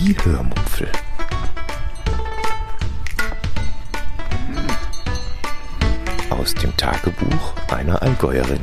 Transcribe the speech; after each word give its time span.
Die 0.00 0.16
Hörmupfel. 0.22 0.86
Aus 6.30 6.54
dem 6.54 6.76
Tagebuch 6.76 7.54
einer 7.72 8.00
Allgäuerin. 8.00 8.60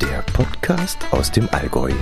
Der 0.00 0.22
Podcast 0.32 0.98
aus 1.12 1.30
dem 1.30 1.48
Allgäu. 1.52 1.92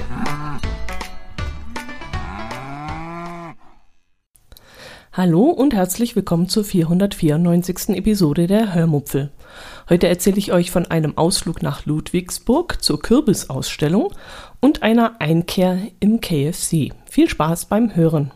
Hallo 5.12 5.50
und 5.50 5.74
herzlich 5.74 6.16
willkommen 6.16 6.48
zur 6.48 6.64
494. 6.64 7.90
Episode 7.90 8.46
der 8.46 8.72
Hörmupfel. 8.72 9.30
Heute 9.90 10.06
erzähle 10.06 10.38
ich 10.38 10.52
euch 10.52 10.70
von 10.70 10.86
einem 10.86 11.18
Ausflug 11.18 11.64
nach 11.64 11.84
Ludwigsburg 11.84 12.80
zur 12.80 13.02
Kürbisausstellung 13.02 14.12
und 14.60 14.84
einer 14.84 15.20
Einkehr 15.20 15.78
im 15.98 16.20
KFC. 16.20 16.92
Viel 17.06 17.28
Spaß 17.28 17.64
beim 17.64 17.96
Hören. 17.96 18.30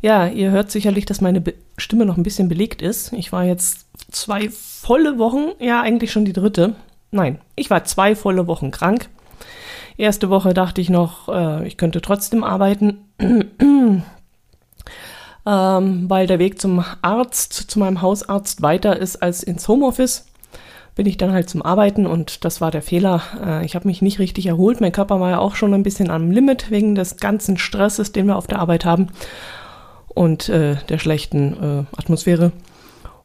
Ja, 0.00 0.26
ihr 0.28 0.50
hört 0.50 0.70
sicherlich, 0.70 1.04
dass 1.04 1.20
meine 1.20 1.42
Be 1.42 1.52
Stimme 1.76 2.06
noch 2.06 2.16
ein 2.16 2.22
bisschen 2.22 2.48
belegt 2.48 2.80
ist. 2.80 3.12
Ich 3.12 3.32
war 3.32 3.44
jetzt 3.44 3.86
zwei 4.10 4.48
volle 4.48 5.18
Wochen, 5.18 5.50
ja 5.58 5.82
eigentlich 5.82 6.10
schon 6.10 6.24
die 6.24 6.32
dritte. 6.32 6.74
Nein, 7.10 7.38
ich 7.54 7.68
war 7.68 7.84
zwei 7.84 8.16
volle 8.16 8.46
Wochen 8.46 8.70
krank. 8.70 9.10
Erste 9.98 10.30
Woche 10.30 10.54
dachte 10.54 10.80
ich 10.80 10.88
noch, 10.88 11.28
äh, 11.28 11.66
ich 11.66 11.76
könnte 11.76 12.00
trotzdem 12.00 12.44
arbeiten. 12.44 13.04
ähm, 13.20 14.04
weil 15.44 16.26
der 16.26 16.38
Weg 16.38 16.58
zum 16.60 16.82
Arzt, 17.02 17.52
zu 17.52 17.78
meinem 17.78 18.00
Hausarzt 18.00 18.62
weiter 18.62 18.96
ist 18.96 19.22
als 19.22 19.42
ins 19.42 19.68
Homeoffice 19.68 20.29
bin 21.00 21.06
ich 21.06 21.16
dann 21.16 21.32
halt 21.32 21.48
zum 21.48 21.62
Arbeiten 21.62 22.06
und 22.06 22.44
das 22.44 22.60
war 22.60 22.70
der 22.70 22.82
Fehler. 22.82 23.22
Äh, 23.42 23.64
ich 23.64 23.74
habe 23.74 23.88
mich 23.88 24.02
nicht 24.02 24.18
richtig 24.18 24.44
erholt. 24.44 24.82
Mein 24.82 24.92
Körper 24.92 25.18
war 25.18 25.30
ja 25.30 25.38
auch 25.38 25.54
schon 25.54 25.72
ein 25.72 25.82
bisschen 25.82 26.10
am 26.10 26.30
Limit 26.30 26.70
wegen 26.70 26.94
des 26.94 27.16
ganzen 27.16 27.56
Stresses, 27.56 28.12
den 28.12 28.26
wir 28.26 28.36
auf 28.36 28.46
der 28.46 28.58
Arbeit 28.58 28.84
haben 28.84 29.06
und 30.08 30.50
äh, 30.50 30.76
der 30.90 30.98
schlechten 30.98 31.54
äh, 31.54 31.96
Atmosphäre. 31.96 32.52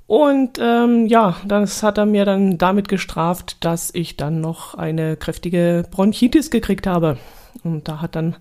Und 0.08 0.58
ähm, 0.58 1.08
ja, 1.08 1.36
das 1.46 1.84
hat 1.84 1.98
er 1.98 2.06
mir 2.06 2.24
dann 2.24 2.58
damit 2.58 2.88
gestraft, 2.88 3.58
dass 3.60 3.94
ich 3.94 4.16
dann 4.16 4.40
noch 4.40 4.76
eine 4.76 5.18
kräftige 5.18 5.84
Bronchitis 5.92 6.52
gekriegt 6.52 6.88
habe. 6.88 7.18
Und 7.66 7.90
da 7.90 8.00
hat 8.00 8.16
dann 8.16 8.38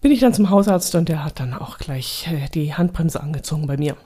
bin 0.00 0.10
ich 0.10 0.18
dann 0.18 0.34
zum 0.34 0.50
Hausarzt 0.50 0.92
und 0.96 1.08
der 1.08 1.24
hat 1.24 1.38
dann 1.38 1.54
auch 1.54 1.78
gleich 1.78 2.28
die 2.52 2.74
Handbremse 2.74 3.22
angezogen 3.22 3.68
bei 3.68 3.76
mir. 3.76 3.96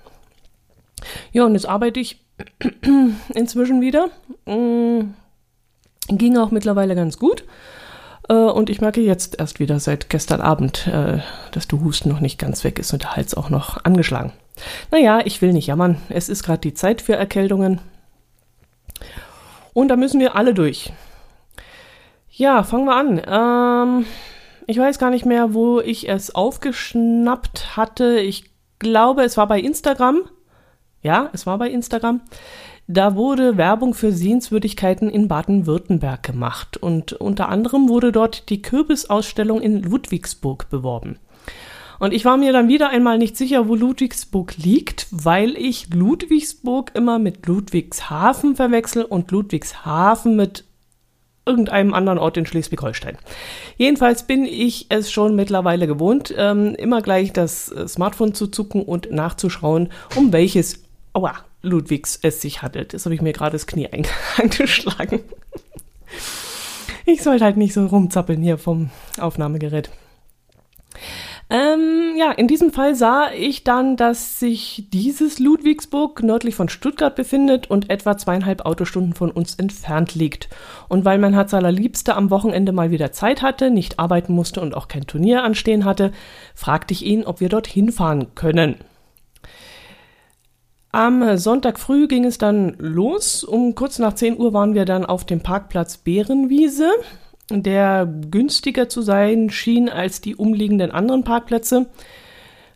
Ja, 1.32 1.46
und 1.46 1.54
jetzt 1.54 1.66
arbeite 1.66 1.98
ich 1.98 2.27
inzwischen 3.34 3.80
wieder. 3.80 4.10
Mm, 4.46 5.14
ging 6.08 6.36
auch 6.36 6.50
mittlerweile 6.50 6.94
ganz 6.94 7.18
gut. 7.18 7.44
Äh, 8.28 8.34
und 8.34 8.70
ich 8.70 8.80
merke 8.80 9.00
jetzt 9.00 9.38
erst 9.38 9.60
wieder 9.60 9.80
seit 9.80 10.10
gestern 10.10 10.40
Abend, 10.40 10.86
äh, 10.86 11.20
dass 11.52 11.68
der 11.68 11.80
Husten 11.80 12.08
noch 12.08 12.20
nicht 12.20 12.38
ganz 12.38 12.64
weg 12.64 12.78
ist 12.78 12.92
und 12.92 13.02
der 13.02 13.16
Hals 13.16 13.34
auch 13.34 13.50
noch 13.50 13.84
angeschlagen. 13.84 14.32
Naja, 14.90 15.20
ich 15.24 15.40
will 15.42 15.52
nicht 15.52 15.66
jammern. 15.66 16.00
Es 16.08 16.28
ist 16.28 16.42
gerade 16.42 16.60
die 16.60 16.74
Zeit 16.74 17.02
für 17.02 17.16
Erkältungen. 17.16 17.80
Und 19.72 19.88
da 19.88 19.96
müssen 19.96 20.20
wir 20.20 20.34
alle 20.34 20.54
durch. 20.54 20.92
Ja, 22.30 22.62
fangen 22.62 22.86
wir 22.86 22.94
an. 22.94 23.22
Ähm, 23.26 24.06
ich 24.66 24.78
weiß 24.78 24.98
gar 24.98 25.10
nicht 25.10 25.24
mehr, 25.24 25.54
wo 25.54 25.80
ich 25.80 26.08
es 26.08 26.34
aufgeschnappt 26.34 27.76
hatte. 27.76 28.18
Ich 28.20 28.50
glaube, 28.78 29.22
es 29.22 29.36
war 29.36 29.46
bei 29.46 29.60
Instagram. 29.60 30.20
Ja, 31.02 31.30
es 31.32 31.46
war 31.46 31.58
bei 31.58 31.70
Instagram. 31.70 32.20
Da 32.86 33.14
wurde 33.14 33.56
Werbung 33.56 33.92
für 33.92 34.12
Sehenswürdigkeiten 34.12 35.10
in 35.10 35.28
Baden-Württemberg 35.28 36.22
gemacht 36.22 36.78
und 36.78 37.12
unter 37.12 37.50
anderem 37.50 37.88
wurde 37.88 38.12
dort 38.12 38.48
die 38.48 38.62
Kürbisausstellung 38.62 39.60
in 39.60 39.82
Ludwigsburg 39.82 40.70
beworben. 40.70 41.18
Und 41.98 42.14
ich 42.14 42.24
war 42.24 42.36
mir 42.36 42.52
dann 42.52 42.68
wieder 42.68 42.88
einmal 42.88 43.18
nicht 43.18 43.36
sicher, 43.36 43.68
wo 43.68 43.74
Ludwigsburg 43.74 44.56
liegt, 44.56 45.06
weil 45.10 45.56
ich 45.56 45.92
Ludwigsburg 45.92 46.92
immer 46.94 47.18
mit 47.18 47.46
Ludwigshafen 47.46 48.56
verwechsel 48.56 49.04
und 49.04 49.30
Ludwigshafen 49.30 50.36
mit 50.36 50.64
irgendeinem 51.44 51.94
anderen 51.94 52.18
Ort 52.18 52.36
in 52.36 52.46
Schleswig-Holstein. 52.46 53.18
Jedenfalls 53.76 54.26
bin 54.26 54.44
ich 54.44 54.86
es 54.90 55.10
schon 55.10 55.34
mittlerweile 55.34 55.86
gewohnt, 55.86 56.32
ähm, 56.36 56.74
immer 56.74 57.02
gleich 57.02 57.32
das 57.32 57.70
äh, 57.70 57.88
Smartphone 57.88 58.34
zu 58.34 58.46
zucken 58.46 58.82
und 58.82 59.10
nachzuschauen, 59.10 59.90
um 60.14 60.32
welches 60.32 60.87
aua, 61.12 61.34
Ludwigs 61.62 62.18
es 62.22 62.40
sich 62.40 62.62
handelt. 62.62 62.94
Das 62.94 63.04
habe 63.04 63.14
ich 63.14 63.22
mir 63.22 63.32
gerade 63.32 63.52
das 63.52 63.66
Knie 63.66 63.88
eingeschlagen. 64.36 65.20
Ich 67.06 67.22
sollte 67.22 67.44
halt 67.44 67.56
nicht 67.56 67.74
so 67.74 67.86
rumzappeln 67.86 68.42
hier 68.42 68.58
vom 68.58 68.90
Aufnahmegerät. 69.18 69.90
Ähm, 71.50 72.14
ja, 72.18 72.30
in 72.32 72.46
diesem 72.46 72.72
Fall 72.72 72.94
sah 72.94 73.30
ich 73.32 73.64
dann, 73.64 73.96
dass 73.96 74.38
sich 74.38 74.84
dieses 74.92 75.38
Ludwigsburg 75.38 76.22
nördlich 76.22 76.54
von 76.54 76.68
Stuttgart 76.68 77.16
befindet 77.16 77.70
und 77.70 77.88
etwa 77.88 78.18
zweieinhalb 78.18 78.66
Autostunden 78.66 79.14
von 79.14 79.30
uns 79.30 79.54
entfernt 79.54 80.14
liegt. 80.14 80.50
Und 80.88 81.06
weil 81.06 81.18
mein 81.18 81.32
Herz 81.32 81.54
allerliebste 81.54 82.14
am 82.14 82.30
Wochenende 82.30 82.72
mal 82.72 82.90
wieder 82.90 83.12
Zeit 83.12 83.40
hatte, 83.40 83.70
nicht 83.70 83.98
arbeiten 83.98 84.34
musste 84.34 84.60
und 84.60 84.74
auch 84.74 84.88
kein 84.88 85.06
Turnier 85.06 85.42
anstehen 85.42 85.86
hatte, 85.86 86.12
fragte 86.54 86.92
ich 86.92 87.06
ihn, 87.06 87.24
ob 87.24 87.40
wir 87.40 87.48
dorthin 87.48 87.92
fahren 87.92 88.34
können. 88.34 88.76
Am 90.90 91.36
Sonntag 91.36 91.78
früh 91.78 92.08
ging 92.08 92.24
es 92.24 92.38
dann 92.38 92.74
los. 92.78 93.44
Um 93.44 93.74
kurz 93.74 93.98
nach 93.98 94.14
10 94.14 94.38
Uhr 94.38 94.54
waren 94.54 94.74
wir 94.74 94.86
dann 94.86 95.04
auf 95.04 95.24
dem 95.26 95.40
Parkplatz 95.40 95.98
Bärenwiese, 95.98 96.90
der 97.50 98.06
günstiger 98.06 98.88
zu 98.88 99.02
sein 99.02 99.50
schien 99.50 99.90
als 99.90 100.22
die 100.22 100.34
umliegenden 100.34 100.90
anderen 100.90 101.24
Parkplätze. 101.24 101.86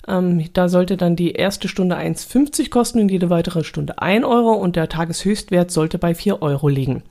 Ähm, 0.07 0.49
da 0.53 0.69
sollte 0.69 0.97
dann 0.97 1.17
die 1.17 1.33
erste 1.33 1.69
Stunde 1.69 1.97
1,50 1.97 2.71
kosten 2.71 3.01
und 3.01 3.11
jede 3.11 3.31
weitere 3.31 3.65
Stunde 3.65 4.01
1 4.03 4.25
Euro 4.25 4.53
und 4.53 4.77
der 4.77 4.89
Tageshöchstwert 4.89 5.71
sollte 5.71 5.99
bei 5.99 6.15
4 6.15 6.43
Euro 6.43 6.69
liegen. 6.69 7.03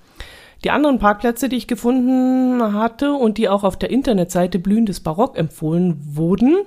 Die 0.64 0.70
anderen 0.70 1.00
Parkplätze, 1.00 1.50
die 1.50 1.56
ich 1.56 1.68
gefunden 1.68 2.62
hatte 2.74 3.14
und 3.14 3.40
die 3.40 3.50
auch 3.50 3.64
auf 3.64 3.78
der 3.78 3.90
Internetseite 3.90 4.60
Blühendes 4.60 5.00
Barock 5.00 5.38
empfohlen 5.38 6.00
wurden, 6.14 6.58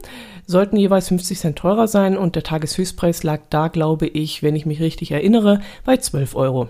sollten 0.47 0.77
jeweils 0.77 1.09
50 1.09 1.39
Cent 1.39 1.59
teurer 1.59 1.87
sein 1.87 2.19
und 2.19 2.35
der 2.35 2.43
Tageshöchstpreis 2.43 3.23
lag 3.23 3.43
da, 3.51 3.69
glaube 3.69 4.07
ich, 4.07 4.43
wenn 4.43 4.57
ich 4.57 4.67
mich 4.67 4.81
richtig 4.81 5.13
erinnere, 5.13 5.61
bei 5.85 5.97
12 5.97 6.35
Euro. 6.35 6.69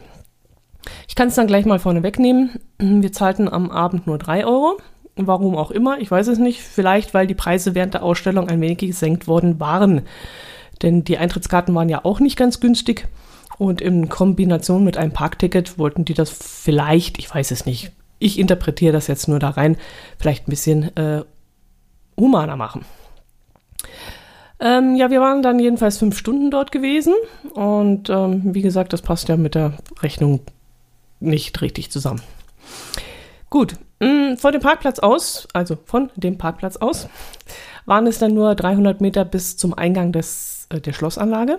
Ich 1.09 1.15
kann 1.15 1.29
es 1.29 1.35
dann 1.35 1.47
gleich 1.47 1.65
mal 1.65 1.79
vorne 1.79 2.03
wegnehmen. 2.03 2.61
Wir 2.79 3.11
zahlten 3.11 3.49
am 3.49 3.71
Abend 3.71 4.07
nur 4.07 4.19
3 4.19 4.45
Euro. 4.45 4.77
Warum 5.17 5.57
auch 5.57 5.71
immer, 5.71 5.99
ich 6.01 6.11
weiß 6.11 6.27
es 6.29 6.39
nicht. 6.39 6.61
Vielleicht, 6.61 7.15
weil 7.15 7.27
die 7.27 7.35
Preise 7.35 7.75
während 7.75 7.95
der 7.95 8.03
Ausstellung 8.03 8.49
ein 8.49 8.61
wenig 8.61 8.79
gesenkt 8.79 9.29
worden 9.29 9.61
waren. 9.61 10.03
Denn 10.83 11.05
die 11.05 11.17
Eintrittskarten 11.17 11.75
waren 11.75 11.89
ja 11.89 12.05
auch 12.05 12.21
nicht 12.21 12.37
ganz 12.37 12.61
günstig. 12.61 13.09
Und 13.59 13.81
in 13.81 14.09
Kombination 14.09 14.85
mit 14.85 14.97
einem 14.97 15.13
Parkticket 15.13 15.79
wollten 15.79 16.05
die 16.05 16.15
das 16.15 16.31
vielleicht, 16.31 17.19
ich 17.19 17.33
weiß 17.33 17.51
es 17.51 17.67
nicht, 17.67 17.93
ich 18.19 18.39
interpretiere 18.39 18.93
das 18.93 19.07
jetzt 19.07 19.29
nur 19.29 19.39
da 19.39 19.51
rein, 19.51 19.77
vielleicht 20.19 20.49
ein 20.49 20.51
bisschen 20.51 20.97
äh, 20.97 21.23
humaner 22.17 22.57
machen. 22.57 22.85
Ähm, 24.61 24.97
ja, 24.97 25.11
wir 25.11 25.21
waren 25.21 25.43
dann 25.43 25.59
jedenfalls 25.59 25.99
fünf 25.99 26.17
Stunden 26.17 26.51
dort 26.51 26.73
gewesen 26.73 27.13
und 27.55 28.09
ähm, 28.09 28.55
wie 28.55 28.63
gesagt, 28.63 28.93
das 28.93 29.03
passt 29.03 29.29
ja 29.29 29.37
mit 29.37 29.55
der 29.55 29.75
Rechnung 30.01 30.41
nicht 31.21 31.61
richtig 31.61 31.91
zusammen. 31.91 32.23
Gut, 33.51 33.75
mh, 34.01 34.33
mm, 34.33 34.37
von 34.37 34.53
dem 34.53 34.63
Parkplatz 34.63 35.01
aus, 35.01 35.49
also 35.53 35.77
von 35.85 36.11
dem 36.17 36.39
Parkplatz 36.39 36.77
aus, 36.77 37.09
waren 37.85 38.07
es 38.07 38.19
dann 38.19 38.33
nur 38.33 38.55
300 38.55 39.01
Meter 39.01 39.25
bis 39.25 39.57
zum 39.57 39.75
Eingang 39.75 40.13
des, 40.13 40.67
äh, 40.71 40.81
der 40.81 40.93
Schlossanlage 40.93 41.59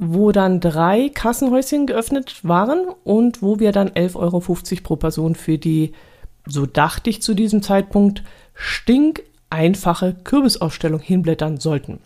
wo 0.00 0.32
dann 0.32 0.60
drei 0.60 1.10
Kassenhäuschen 1.10 1.86
geöffnet 1.86 2.42
waren 2.42 2.86
und 3.04 3.42
wo 3.42 3.60
wir 3.60 3.70
dann 3.70 3.90
11,50 3.90 4.16
Euro 4.16 4.40
pro 4.82 4.96
Person 4.96 5.34
für 5.34 5.58
die, 5.58 5.92
so 6.46 6.64
dachte 6.64 7.10
ich 7.10 7.20
zu 7.20 7.34
diesem 7.34 7.60
Zeitpunkt, 7.60 8.24
stinkeinfache 8.54 10.16
Kürbisausstellung 10.24 11.00
hinblättern 11.00 11.58
sollten. 11.58 12.00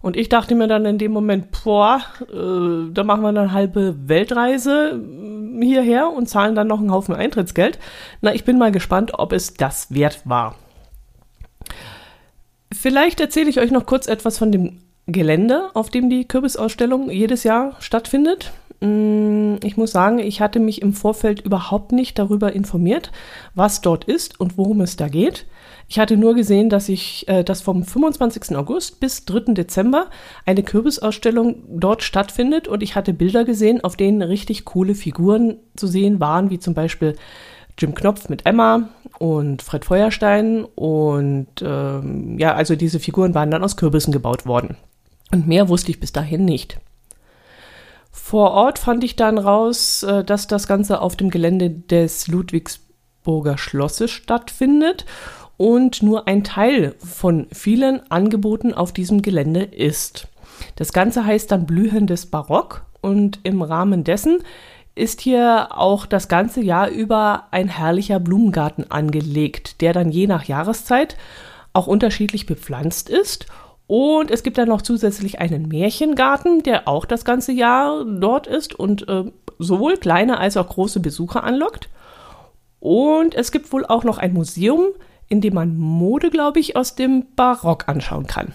Und 0.00 0.16
ich 0.16 0.30
dachte 0.30 0.54
mir 0.54 0.68
dann 0.68 0.86
in 0.86 0.96
dem 0.96 1.12
Moment, 1.12 1.48
boah, 1.62 2.00
äh, 2.22 2.92
da 2.92 3.04
machen 3.04 3.22
wir 3.22 3.28
eine 3.28 3.52
halbe 3.52 4.08
Weltreise 4.08 4.98
äh, 4.98 5.64
hierher 5.64 6.08
und 6.08 6.30
zahlen 6.30 6.54
dann 6.54 6.66
noch 6.66 6.80
einen 6.80 6.92
Haufen 6.92 7.14
Eintrittsgeld. 7.14 7.78
Na, 8.22 8.34
ich 8.34 8.44
bin 8.44 8.58
mal 8.58 8.72
gespannt, 8.72 9.12
ob 9.18 9.32
es 9.32 9.52
das 9.52 9.94
wert 9.94 10.22
war. 10.24 10.56
Vielleicht 12.72 13.20
erzähle 13.20 13.50
ich 13.50 13.60
euch 13.60 13.70
noch 13.70 13.84
kurz 13.84 14.06
etwas 14.06 14.38
von 14.38 14.50
dem 14.50 14.78
Gelände, 15.12 15.70
auf 15.74 15.90
dem 15.90 16.10
die 16.10 16.26
Kürbisausstellung 16.26 17.10
jedes 17.10 17.44
Jahr 17.44 17.76
stattfindet. 17.80 18.52
Mm, 18.80 19.56
ich 19.62 19.76
muss 19.76 19.92
sagen, 19.92 20.18
ich 20.18 20.40
hatte 20.40 20.58
mich 20.58 20.82
im 20.82 20.92
Vorfeld 20.92 21.40
überhaupt 21.40 21.92
nicht 21.92 22.18
darüber 22.18 22.52
informiert, 22.52 23.12
was 23.54 23.80
dort 23.80 24.04
ist 24.04 24.40
und 24.40 24.58
worum 24.58 24.80
es 24.80 24.96
da 24.96 25.08
geht. 25.08 25.46
Ich 25.88 25.98
hatte 25.98 26.16
nur 26.16 26.34
gesehen, 26.34 26.70
dass 26.70 26.88
ich, 26.88 27.28
äh, 27.28 27.44
dass 27.44 27.60
vom 27.60 27.84
25. 27.84 28.56
August 28.56 28.98
bis 28.98 29.24
3. 29.24 29.52
Dezember 29.52 30.06
eine 30.46 30.62
Kürbisausstellung 30.62 31.56
dort 31.68 32.02
stattfindet 32.02 32.66
und 32.66 32.82
ich 32.82 32.96
hatte 32.96 33.12
Bilder 33.12 33.44
gesehen, 33.44 33.84
auf 33.84 33.96
denen 33.96 34.22
richtig 34.22 34.64
coole 34.64 34.94
Figuren 34.94 35.58
zu 35.76 35.86
sehen 35.86 36.18
waren, 36.18 36.50
wie 36.50 36.58
zum 36.58 36.74
Beispiel 36.74 37.14
Jim 37.78 37.94
Knopf 37.94 38.28
mit 38.28 38.46
Emma 38.46 38.88
und 39.18 39.62
Fred 39.62 39.84
Feuerstein. 39.84 40.64
Und 40.64 41.48
ähm, 41.62 42.38
ja, 42.38 42.54
also 42.54 42.74
diese 42.74 42.98
Figuren 42.98 43.34
waren 43.34 43.50
dann 43.50 43.64
aus 43.64 43.76
Kürbissen 43.76 44.12
gebaut 44.12 44.46
worden. 44.46 44.76
Und 45.32 45.48
mehr 45.48 45.68
wusste 45.68 45.90
ich 45.90 45.98
bis 45.98 46.12
dahin 46.12 46.44
nicht. 46.44 46.78
Vor 48.12 48.52
Ort 48.52 48.78
fand 48.78 49.02
ich 49.02 49.16
dann 49.16 49.38
raus, 49.38 50.02
äh, 50.02 50.22
dass 50.22 50.46
das 50.46 50.68
Ganze 50.68 51.00
auf 51.00 51.16
dem 51.16 51.30
Gelände 51.30 51.70
des 51.70 52.28
Ludwigsburger 52.28 53.58
Schlosses 53.58 54.10
stattfindet 54.10 55.06
und 55.56 56.02
nur 56.02 56.28
ein 56.28 56.44
Teil 56.44 56.94
von 56.98 57.46
vielen 57.52 58.10
Angeboten 58.10 58.74
auf 58.74 58.92
diesem 58.92 59.22
Gelände 59.22 59.62
ist. 59.62 60.28
Das 60.76 60.92
Ganze 60.92 61.24
heißt 61.24 61.50
dann 61.50 61.66
Blühendes 61.66 62.26
Barock 62.26 62.84
und 63.00 63.40
im 63.42 63.62
Rahmen 63.62 64.04
dessen 64.04 64.38
ist 64.94 65.22
hier 65.22 65.68
auch 65.70 66.04
das 66.04 66.28
ganze 66.28 66.60
Jahr 66.60 66.88
über 66.88 67.48
ein 67.50 67.68
herrlicher 67.68 68.20
Blumengarten 68.20 68.90
angelegt, 68.90 69.80
der 69.80 69.92
dann 69.92 70.10
je 70.10 70.26
nach 70.26 70.44
Jahreszeit 70.44 71.16
auch 71.72 71.86
unterschiedlich 71.86 72.44
bepflanzt 72.44 73.08
ist. 73.08 73.46
Und 73.94 74.30
es 74.30 74.42
gibt 74.42 74.56
dann 74.56 74.70
noch 74.70 74.80
zusätzlich 74.80 75.38
einen 75.38 75.68
Märchengarten, 75.68 76.62
der 76.62 76.88
auch 76.88 77.04
das 77.04 77.26
ganze 77.26 77.52
Jahr 77.52 78.06
dort 78.06 78.46
ist 78.46 78.74
und 78.74 79.06
äh, 79.06 79.24
sowohl 79.58 79.98
kleine 79.98 80.38
als 80.38 80.56
auch 80.56 80.66
große 80.66 81.00
Besucher 81.00 81.44
anlockt. 81.44 81.90
Und 82.80 83.34
es 83.34 83.52
gibt 83.52 83.70
wohl 83.70 83.84
auch 83.84 84.02
noch 84.02 84.16
ein 84.16 84.32
Museum, 84.32 84.86
in 85.28 85.42
dem 85.42 85.52
man 85.52 85.76
Mode, 85.76 86.30
glaube 86.30 86.58
ich, 86.58 86.74
aus 86.74 86.94
dem 86.94 87.26
Barock 87.36 87.86
anschauen 87.86 88.26
kann. 88.26 88.54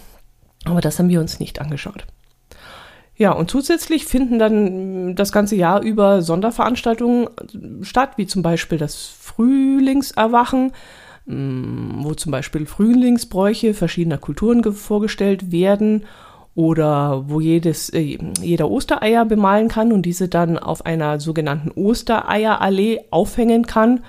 Aber 0.64 0.80
das 0.80 0.98
haben 0.98 1.08
wir 1.08 1.20
uns 1.20 1.38
nicht 1.38 1.60
angeschaut. 1.60 2.04
Ja, 3.14 3.30
und 3.30 3.48
zusätzlich 3.48 4.06
finden 4.06 4.40
dann 4.40 5.14
das 5.14 5.30
ganze 5.30 5.54
Jahr 5.54 5.82
über 5.82 6.20
Sonderveranstaltungen 6.20 7.28
statt, 7.82 8.14
wie 8.16 8.26
zum 8.26 8.42
Beispiel 8.42 8.78
das 8.78 9.06
Frühlingserwachen, 9.06 10.72
wo 11.28 12.14
zum 12.14 12.32
Beispiel 12.32 12.64
Frühlingsbräuche 12.64 13.74
verschiedener 13.74 14.18
Kulturen 14.18 14.62
vorgestellt 14.72 15.52
werden 15.52 16.04
oder 16.54 17.28
wo 17.28 17.40
jedes, 17.40 17.90
äh, 17.90 18.18
jeder 18.40 18.70
Ostereier 18.70 19.24
bemalen 19.26 19.68
kann 19.68 19.92
und 19.92 20.02
diese 20.02 20.28
dann 20.28 20.58
auf 20.58 20.86
einer 20.86 21.20
sogenannten 21.20 21.70
Ostereierallee 21.70 23.02
aufhängen 23.10 23.66
kann. 23.66 24.00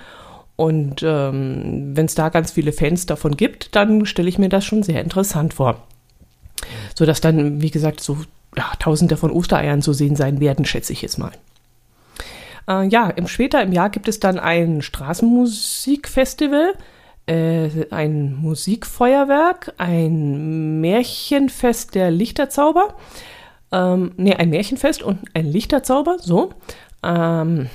Und 0.56 1.02
ähm, 1.02 1.92
wenn 1.94 2.06
es 2.06 2.14
da 2.14 2.28
ganz 2.28 2.52
viele 2.52 2.72
Fans 2.72 3.06
davon 3.06 3.36
gibt, 3.36 3.76
dann 3.76 4.06
stelle 4.06 4.28
ich 4.28 4.38
mir 4.38 4.48
das 4.48 4.64
schon 4.64 4.82
sehr 4.82 5.00
interessant 5.00 5.54
vor. 5.54 5.86
So 6.94 7.06
dass 7.06 7.20
dann, 7.20 7.62
wie 7.62 7.70
gesagt, 7.70 8.00
so 8.00 8.18
ja, 8.56 8.72
Tausende 8.78 9.16
von 9.16 9.30
Ostereiern 9.30 9.82
zu 9.82 9.92
sehen 9.92 10.16
sein 10.16 10.40
werden, 10.40 10.64
schätze 10.64 10.92
ich 10.92 11.02
jetzt 11.02 11.18
mal. 11.18 11.32
Äh, 12.68 12.88
ja, 12.88 13.10
im, 13.10 13.26
später 13.26 13.62
im 13.62 13.72
Jahr 13.72 13.90
gibt 13.90 14.08
es 14.08 14.20
dann 14.20 14.38
ein 14.38 14.82
Straßenmusikfestival, 14.82 16.74
ein 17.32 18.34
Musikfeuerwerk, 18.34 19.74
ein 19.78 20.80
Märchenfest 20.80 21.94
der 21.94 22.10
Lichterzauber. 22.10 22.94
Ähm, 23.72 24.12
nee, 24.16 24.34
ein 24.34 24.50
Märchenfest 24.50 25.02
und 25.02 25.18
ein 25.34 25.46
Lichterzauber, 25.46 26.18
so. 26.18 26.52
Ähm, 27.02 27.68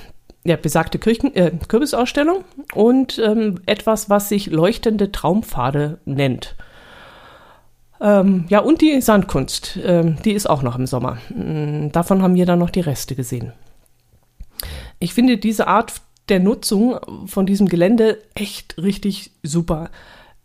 ja, 0.44 0.56
besagte 0.56 0.98
Kirchen, 0.98 1.34
äh, 1.34 1.52
Kürbisausstellung 1.68 2.44
und 2.74 3.18
ähm, 3.18 3.60
etwas, 3.66 4.08
was 4.08 4.28
sich 4.28 4.46
leuchtende 4.46 5.10
Traumpfade 5.10 5.98
nennt. 6.04 6.54
Ähm, 8.00 8.44
ja, 8.48 8.60
und 8.60 8.80
die 8.80 9.00
Sandkunst, 9.00 9.78
ähm, 9.82 10.18
die 10.24 10.32
ist 10.32 10.48
auch 10.48 10.62
noch 10.62 10.78
im 10.78 10.86
Sommer. 10.86 11.18
Mm, 11.30 11.88
davon 11.90 12.22
haben 12.22 12.34
wir 12.34 12.46
dann 12.46 12.58
noch 12.58 12.70
die 12.70 12.80
Reste 12.80 13.16
gesehen. 13.16 13.52
Ich 14.98 15.14
finde 15.14 15.38
diese 15.38 15.66
Art 15.66 15.94
der 16.28 16.40
Nutzung 16.40 16.98
von 17.26 17.46
diesem 17.46 17.68
Gelände 17.68 18.18
echt 18.34 18.76
richtig 18.78 19.32
super. 19.42 19.90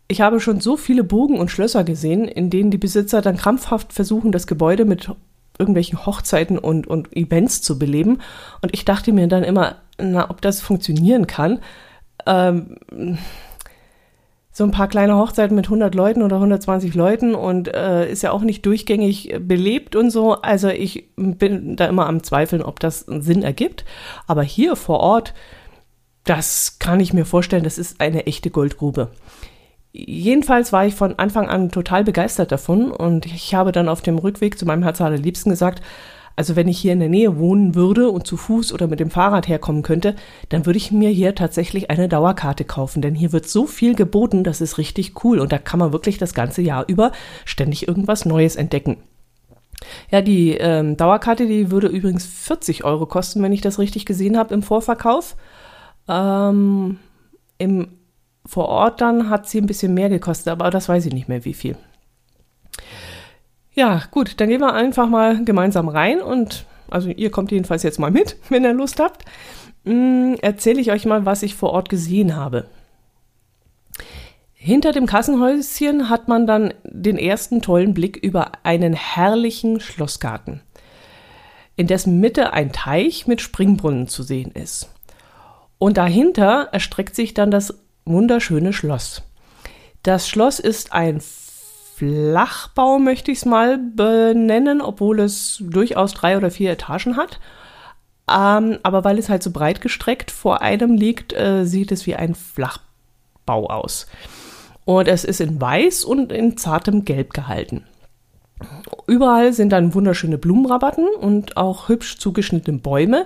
Ich 0.07 0.21
habe 0.21 0.39
schon 0.39 0.59
so 0.59 0.77
viele 0.77 1.03
Burgen 1.03 1.39
und 1.39 1.49
Schlösser 1.49 1.83
gesehen, 1.83 2.25
in 2.25 2.49
denen 2.49 2.71
die 2.71 2.77
Besitzer 2.77 3.21
dann 3.21 3.37
krampfhaft 3.37 3.93
versuchen, 3.93 4.31
das 4.31 4.45
Gebäude 4.45 4.85
mit 4.85 5.09
irgendwelchen 5.57 6.05
Hochzeiten 6.05 6.57
und, 6.57 6.87
und 6.87 7.15
Events 7.15 7.61
zu 7.61 7.79
beleben. 7.79 8.19
Und 8.61 8.73
ich 8.73 8.83
dachte 8.83 9.13
mir 9.13 9.27
dann 9.27 9.43
immer, 9.43 9.77
na, 9.97 10.29
ob 10.29 10.41
das 10.41 10.59
funktionieren 10.59 11.27
kann. 11.27 11.59
Ähm, 12.25 12.77
so 14.51 14.65
ein 14.65 14.71
paar 14.71 14.89
kleine 14.89 15.15
Hochzeiten 15.15 15.55
mit 15.55 15.65
100 15.65 15.95
Leuten 15.95 16.23
oder 16.23 16.35
120 16.35 16.93
Leuten 16.93 17.35
und 17.35 17.73
äh, 17.73 18.11
ist 18.11 18.21
ja 18.21 18.31
auch 18.31 18.41
nicht 18.41 18.65
durchgängig 18.65 19.33
belebt 19.39 19.95
und 19.95 20.09
so. 20.09 20.33
Also 20.33 20.67
ich 20.67 21.09
bin 21.15 21.77
da 21.77 21.85
immer 21.85 22.07
am 22.07 22.21
Zweifeln, 22.21 22.61
ob 22.61 22.79
das 22.79 23.07
einen 23.07 23.21
Sinn 23.21 23.43
ergibt. 23.43 23.85
Aber 24.27 24.43
hier 24.43 24.75
vor 24.75 24.99
Ort, 24.99 25.33
das 26.31 26.79
kann 26.79 27.01
ich 27.01 27.11
mir 27.11 27.25
vorstellen, 27.25 27.65
das 27.65 27.77
ist 27.77 27.99
eine 27.99 28.25
echte 28.25 28.51
Goldgrube. 28.51 29.11
Jedenfalls 29.91 30.71
war 30.71 30.85
ich 30.85 30.95
von 30.95 31.19
Anfang 31.19 31.49
an 31.49 31.71
total 31.71 32.05
begeistert 32.05 32.53
davon 32.53 32.89
und 32.89 33.25
ich 33.25 33.53
habe 33.53 33.73
dann 33.73 33.89
auf 33.89 34.01
dem 34.01 34.17
Rückweg 34.17 34.57
zu 34.57 34.65
meinem 34.65 34.83
Herz 34.83 35.01
Liebsten 35.01 35.49
gesagt, 35.49 35.81
also 36.37 36.55
wenn 36.55 36.69
ich 36.69 36.79
hier 36.79 36.93
in 36.93 37.01
der 37.01 37.09
Nähe 37.09 37.37
wohnen 37.37 37.75
würde 37.75 38.09
und 38.09 38.25
zu 38.25 38.37
Fuß 38.37 38.71
oder 38.71 38.87
mit 38.87 39.01
dem 39.01 39.11
Fahrrad 39.11 39.49
herkommen 39.49 39.83
könnte, 39.83 40.15
dann 40.47 40.65
würde 40.65 40.77
ich 40.77 40.93
mir 40.93 41.09
hier 41.09 41.35
tatsächlich 41.35 41.91
eine 41.91 42.07
Dauerkarte 42.07 42.63
kaufen, 42.63 43.01
denn 43.01 43.13
hier 43.13 43.33
wird 43.33 43.49
so 43.49 43.65
viel 43.65 43.93
geboten, 43.93 44.45
das 44.45 44.61
ist 44.61 44.77
richtig 44.77 45.25
cool 45.25 45.37
und 45.37 45.51
da 45.51 45.57
kann 45.57 45.79
man 45.79 45.91
wirklich 45.91 46.17
das 46.17 46.33
ganze 46.33 46.61
Jahr 46.61 46.85
über 46.87 47.11
ständig 47.43 47.89
irgendwas 47.89 48.23
Neues 48.23 48.55
entdecken. 48.55 49.03
Ja, 50.09 50.21
die 50.21 50.51
ähm, 50.51 50.95
Dauerkarte, 50.95 51.45
die 51.45 51.71
würde 51.71 51.87
übrigens 51.87 52.25
40 52.25 52.85
Euro 52.85 53.05
kosten, 53.05 53.43
wenn 53.43 53.51
ich 53.51 53.61
das 53.61 53.79
richtig 53.79 54.05
gesehen 54.05 54.37
habe 54.37 54.53
im 54.53 54.63
Vorverkauf. 54.63 55.35
Ähm, 56.07 56.99
Im 57.57 57.87
vor 58.45 58.67
Ort 58.69 59.01
dann 59.01 59.29
hat 59.29 59.47
sie 59.47 59.59
ein 59.59 59.67
bisschen 59.67 59.93
mehr 59.93 60.09
gekostet, 60.09 60.47
aber 60.47 60.69
das 60.71 60.89
weiß 60.89 61.05
ich 61.05 61.13
nicht 61.13 61.29
mehr 61.29 61.45
wie 61.45 61.53
viel. 61.53 61.77
Ja, 63.73 64.03
gut, 64.11 64.39
dann 64.41 64.49
gehen 64.49 64.61
wir 64.61 64.73
einfach 64.73 65.07
mal 65.07 65.45
gemeinsam 65.45 65.87
rein 65.87 66.21
und 66.21 66.65
also 66.89 67.09
ihr 67.09 67.31
kommt 67.31 67.51
jedenfalls 67.51 67.83
jetzt 67.83 67.99
mal 67.99 68.11
mit, 68.11 68.37
wenn 68.49 68.63
ihr 68.63 68.73
Lust 68.73 68.99
habt. 68.99 69.25
Hm, 69.85 70.37
Erzähle 70.41 70.81
ich 70.81 70.91
euch 70.91 71.05
mal, 71.05 71.25
was 71.25 71.43
ich 71.43 71.55
vor 71.55 71.71
Ort 71.71 71.89
gesehen 71.89 72.35
habe. 72.35 72.65
Hinter 74.53 74.91
dem 74.91 75.07
Kassenhäuschen 75.07 76.09
hat 76.09 76.27
man 76.27 76.45
dann 76.45 76.73
den 76.83 77.17
ersten 77.17 77.61
tollen 77.61 77.95
Blick 77.95 78.17
über 78.17 78.51
einen 78.61 78.93
herrlichen 78.93 79.79
Schlossgarten, 79.79 80.61
in 81.75 81.87
dessen 81.87 82.19
Mitte 82.19 82.53
ein 82.53 82.71
Teich 82.71 83.25
mit 83.25 83.41
Springbrunnen 83.41 84.07
zu 84.07 84.21
sehen 84.21 84.51
ist. 84.51 84.89
Und 85.81 85.97
dahinter 85.97 86.69
erstreckt 86.71 87.15
sich 87.15 87.33
dann 87.33 87.49
das 87.49 87.73
wunderschöne 88.05 88.71
Schloss. 88.71 89.23
Das 90.03 90.29
Schloss 90.29 90.59
ist 90.59 90.93
ein 90.93 91.23
Flachbau, 91.95 92.99
möchte 92.99 93.31
ich 93.31 93.39
es 93.39 93.45
mal 93.45 93.79
benennen, 93.79 94.79
obwohl 94.79 95.19
es 95.21 95.57
durchaus 95.59 96.13
drei 96.13 96.37
oder 96.37 96.51
vier 96.51 96.69
Etagen 96.69 97.17
hat. 97.17 97.39
Ähm, 98.29 98.77
aber 98.83 99.03
weil 99.03 99.17
es 99.17 99.27
halt 99.27 99.41
so 99.41 99.49
breit 99.49 99.81
gestreckt 99.81 100.29
vor 100.29 100.61
einem 100.61 100.93
liegt, 100.93 101.33
äh, 101.33 101.65
sieht 101.65 101.91
es 101.91 102.05
wie 102.05 102.13
ein 102.13 102.35
Flachbau 102.35 103.65
aus. 103.67 104.05
Und 104.85 105.07
es 105.07 105.23
ist 105.23 105.41
in 105.41 105.59
weiß 105.59 106.03
und 106.03 106.31
in 106.31 106.57
zartem 106.57 107.05
Gelb 107.05 107.33
gehalten. 107.33 107.85
Überall 109.07 109.51
sind 109.51 109.71
dann 109.71 109.95
wunderschöne 109.95 110.37
Blumenrabatten 110.37 111.07
und 111.19 111.57
auch 111.57 111.89
hübsch 111.89 112.19
zugeschnittene 112.19 112.77
Bäume 112.77 113.25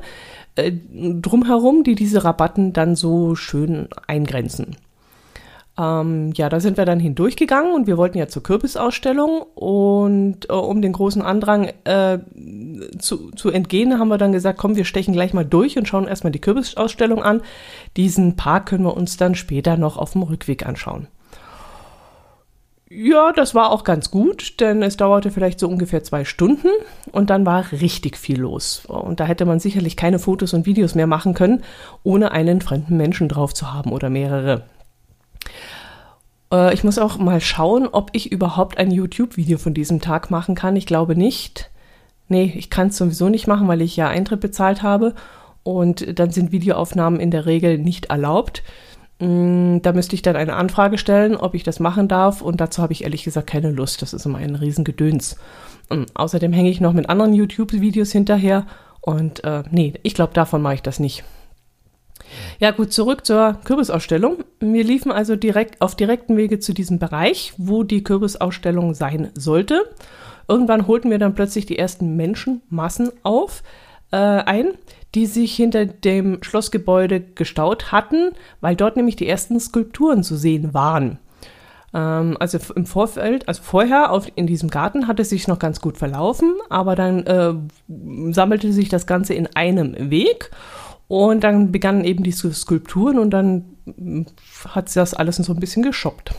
äh, 0.55 0.71
drumherum, 0.71 1.83
die 1.83 1.95
diese 1.95 2.23
Rabatten 2.23 2.73
dann 2.73 2.95
so 2.95 3.35
schön 3.35 3.87
eingrenzen. 4.07 4.77
Ähm, 5.77 6.31
ja, 6.35 6.47
da 6.47 6.61
sind 6.61 6.77
wir 6.77 6.85
dann 6.85 7.01
hindurchgegangen 7.01 7.73
und 7.73 7.85
wir 7.85 7.97
wollten 7.97 8.17
ja 8.17 8.27
zur 8.29 8.43
Kürbisausstellung 8.43 9.41
und 9.55 10.49
äh, 10.49 10.53
um 10.53 10.81
den 10.81 10.93
großen 10.93 11.21
Andrang 11.21 11.69
äh, 11.83 12.19
zu, 12.97 13.31
zu 13.31 13.49
entgehen, 13.49 13.99
haben 13.99 14.07
wir 14.07 14.17
dann 14.17 14.31
gesagt, 14.31 14.57
komm, 14.57 14.77
wir 14.77 14.85
stechen 14.85 15.13
gleich 15.13 15.33
mal 15.33 15.43
durch 15.43 15.77
und 15.77 15.87
schauen 15.87 16.07
erstmal 16.07 16.31
die 16.31 16.39
Kürbisausstellung 16.39 17.21
an. 17.23 17.41
Diesen 17.97 18.37
Park 18.37 18.67
können 18.67 18.85
wir 18.85 18.95
uns 18.95 19.17
dann 19.17 19.35
später 19.35 19.75
noch 19.75 19.97
auf 19.97 20.13
dem 20.13 20.23
Rückweg 20.23 20.65
anschauen. 20.65 21.07
Ja, 22.87 23.31
das 23.31 23.55
war 23.55 23.71
auch 23.71 23.83
ganz 23.83 24.11
gut, 24.11 24.59
denn 24.59 24.83
es 24.83 24.95
dauerte 24.95 25.31
vielleicht 25.31 25.59
so 25.59 25.67
ungefähr 25.67 26.03
zwei 26.03 26.23
Stunden 26.23 26.67
und 27.11 27.31
dann 27.31 27.43
war 27.43 27.71
richtig 27.71 28.15
viel 28.15 28.39
los. 28.39 28.85
Und 28.85 29.19
da 29.19 29.25
hätte 29.25 29.45
man 29.45 29.59
sicherlich 29.59 29.97
keine 29.97 30.19
Fotos 30.19 30.53
und 30.53 30.67
Videos 30.67 30.93
mehr 30.93 31.07
machen 31.07 31.33
können, 31.33 31.63
ohne 32.03 32.31
einen 32.31 32.61
fremden 32.61 32.95
Menschen 32.95 33.27
drauf 33.27 33.55
zu 33.55 33.73
haben 33.73 33.91
oder 33.91 34.11
mehrere. 34.11 34.65
Äh, 36.53 36.75
ich 36.75 36.83
muss 36.83 36.99
auch 36.99 37.17
mal 37.17 37.41
schauen, 37.41 37.87
ob 37.87 38.11
ich 38.13 38.31
überhaupt 38.31 38.77
ein 38.77 38.91
YouTube-Video 38.91 39.57
von 39.57 39.73
diesem 39.73 39.99
Tag 39.99 40.29
machen 40.29 40.53
kann. 40.53 40.75
Ich 40.75 40.85
glaube 40.85 41.15
nicht. 41.15 41.71
Nee, 42.27 42.53
ich 42.55 42.69
kann 42.69 42.87
es 42.87 42.97
sowieso 42.97 43.29
nicht 43.29 43.47
machen, 43.47 43.67
weil 43.67 43.81
ich 43.81 43.95
ja 43.95 44.07
Eintritt 44.09 44.41
bezahlt 44.41 44.83
habe. 44.83 45.15
Und 45.63 46.19
dann 46.19 46.29
sind 46.29 46.51
Videoaufnahmen 46.51 47.19
in 47.19 47.31
der 47.31 47.47
Regel 47.47 47.79
nicht 47.79 48.05
erlaubt. 48.11 48.61
Mm, 49.19 49.77
da 49.81 49.93
müsste 49.93 50.15
ich 50.15 50.21
dann 50.21 50.35
eine 50.35 50.55
Anfrage 50.55 50.97
stellen, 50.97 51.35
ob 51.35 51.53
ich 51.53 51.63
das 51.63 51.79
machen 51.79 52.07
darf. 52.07 52.41
Und 52.41 52.61
dazu 52.61 52.81
habe 52.81 52.93
ich 52.93 53.03
ehrlich 53.03 53.23
gesagt 53.23 53.47
keine 53.47 53.71
Lust. 53.71 54.01
Das 54.01 54.13
ist 54.13 54.25
immer 54.25 54.39
ein 54.39 54.55
Riesengedöns. 54.55 55.37
Und 55.89 56.15
außerdem 56.15 56.53
hänge 56.53 56.69
ich 56.69 56.81
noch 56.81 56.93
mit 56.93 57.09
anderen 57.09 57.33
YouTube-Videos 57.33 58.11
hinterher. 58.11 58.65
Und 59.01 59.43
äh, 59.43 59.63
nee, 59.69 59.93
ich 60.03 60.15
glaube, 60.15 60.33
davon 60.33 60.61
mache 60.61 60.75
ich 60.75 60.81
das 60.81 60.99
nicht. 60.99 61.23
Ja, 62.59 62.71
gut, 62.71 62.91
zurück 62.91 63.25
zur 63.25 63.59
Kürbisausstellung. 63.63 64.43
Wir 64.59 64.83
liefen 64.83 65.11
also 65.11 65.35
direkt 65.35 65.81
auf 65.81 65.95
direkten 65.95 66.37
Wege 66.37 66.59
zu 66.59 66.73
diesem 66.73 66.99
Bereich, 66.99 67.53
wo 67.57 67.83
die 67.83 68.03
Kürbisausstellung 68.03 68.93
sein 68.93 69.29
sollte. 69.35 69.83
Irgendwann 70.47 70.87
holten 70.87 71.11
wir 71.11 71.19
dann 71.19 71.35
plötzlich 71.35 71.65
die 71.65 71.77
ersten 71.77 72.15
Menschenmassen 72.15 73.11
auf, 73.23 73.63
äh, 74.11 74.17
ein, 74.17 74.73
die 75.13 75.25
sich 75.25 75.55
hinter 75.55 75.85
dem 75.85 76.43
Schlossgebäude 76.43 77.21
gestaut 77.21 77.91
hatten, 77.91 78.31
weil 78.61 78.75
dort 78.75 78.97
nämlich 78.97 79.15
die 79.15 79.27
ersten 79.27 79.59
Skulpturen 79.59 80.23
zu 80.23 80.35
sehen 80.35 80.73
waren. 80.73 81.19
Ähm, 81.93 82.35
also 82.39 82.59
im 82.75 82.85
Vorfeld, 82.85 83.47
also 83.47 83.63
vorher 83.63 84.11
auf, 84.11 84.27
in 84.35 84.47
diesem 84.47 84.69
Garten 84.69 85.07
hat 85.07 85.19
es 85.19 85.29
sich 85.29 85.47
noch 85.47 85.59
ganz 85.59 85.79
gut 85.79 85.97
verlaufen, 85.97 86.53
aber 86.69 86.95
dann 86.95 87.25
äh, 87.25 87.53
sammelte 88.33 88.73
sich 88.73 88.89
das 88.89 89.07
Ganze 89.07 89.33
in 89.33 89.47
einem 89.55 90.11
Weg 90.11 90.51
und 91.07 91.43
dann 91.43 91.71
begannen 91.71 92.03
eben 92.03 92.23
die 92.23 92.31
Skulpturen 92.31 93.19
und 93.19 93.29
dann 93.29 93.65
hat 94.67 94.93
das 94.95 95.13
alles 95.13 95.37
so 95.37 95.53
ein 95.53 95.59
bisschen 95.59 95.83
geschoppt. 95.83 96.33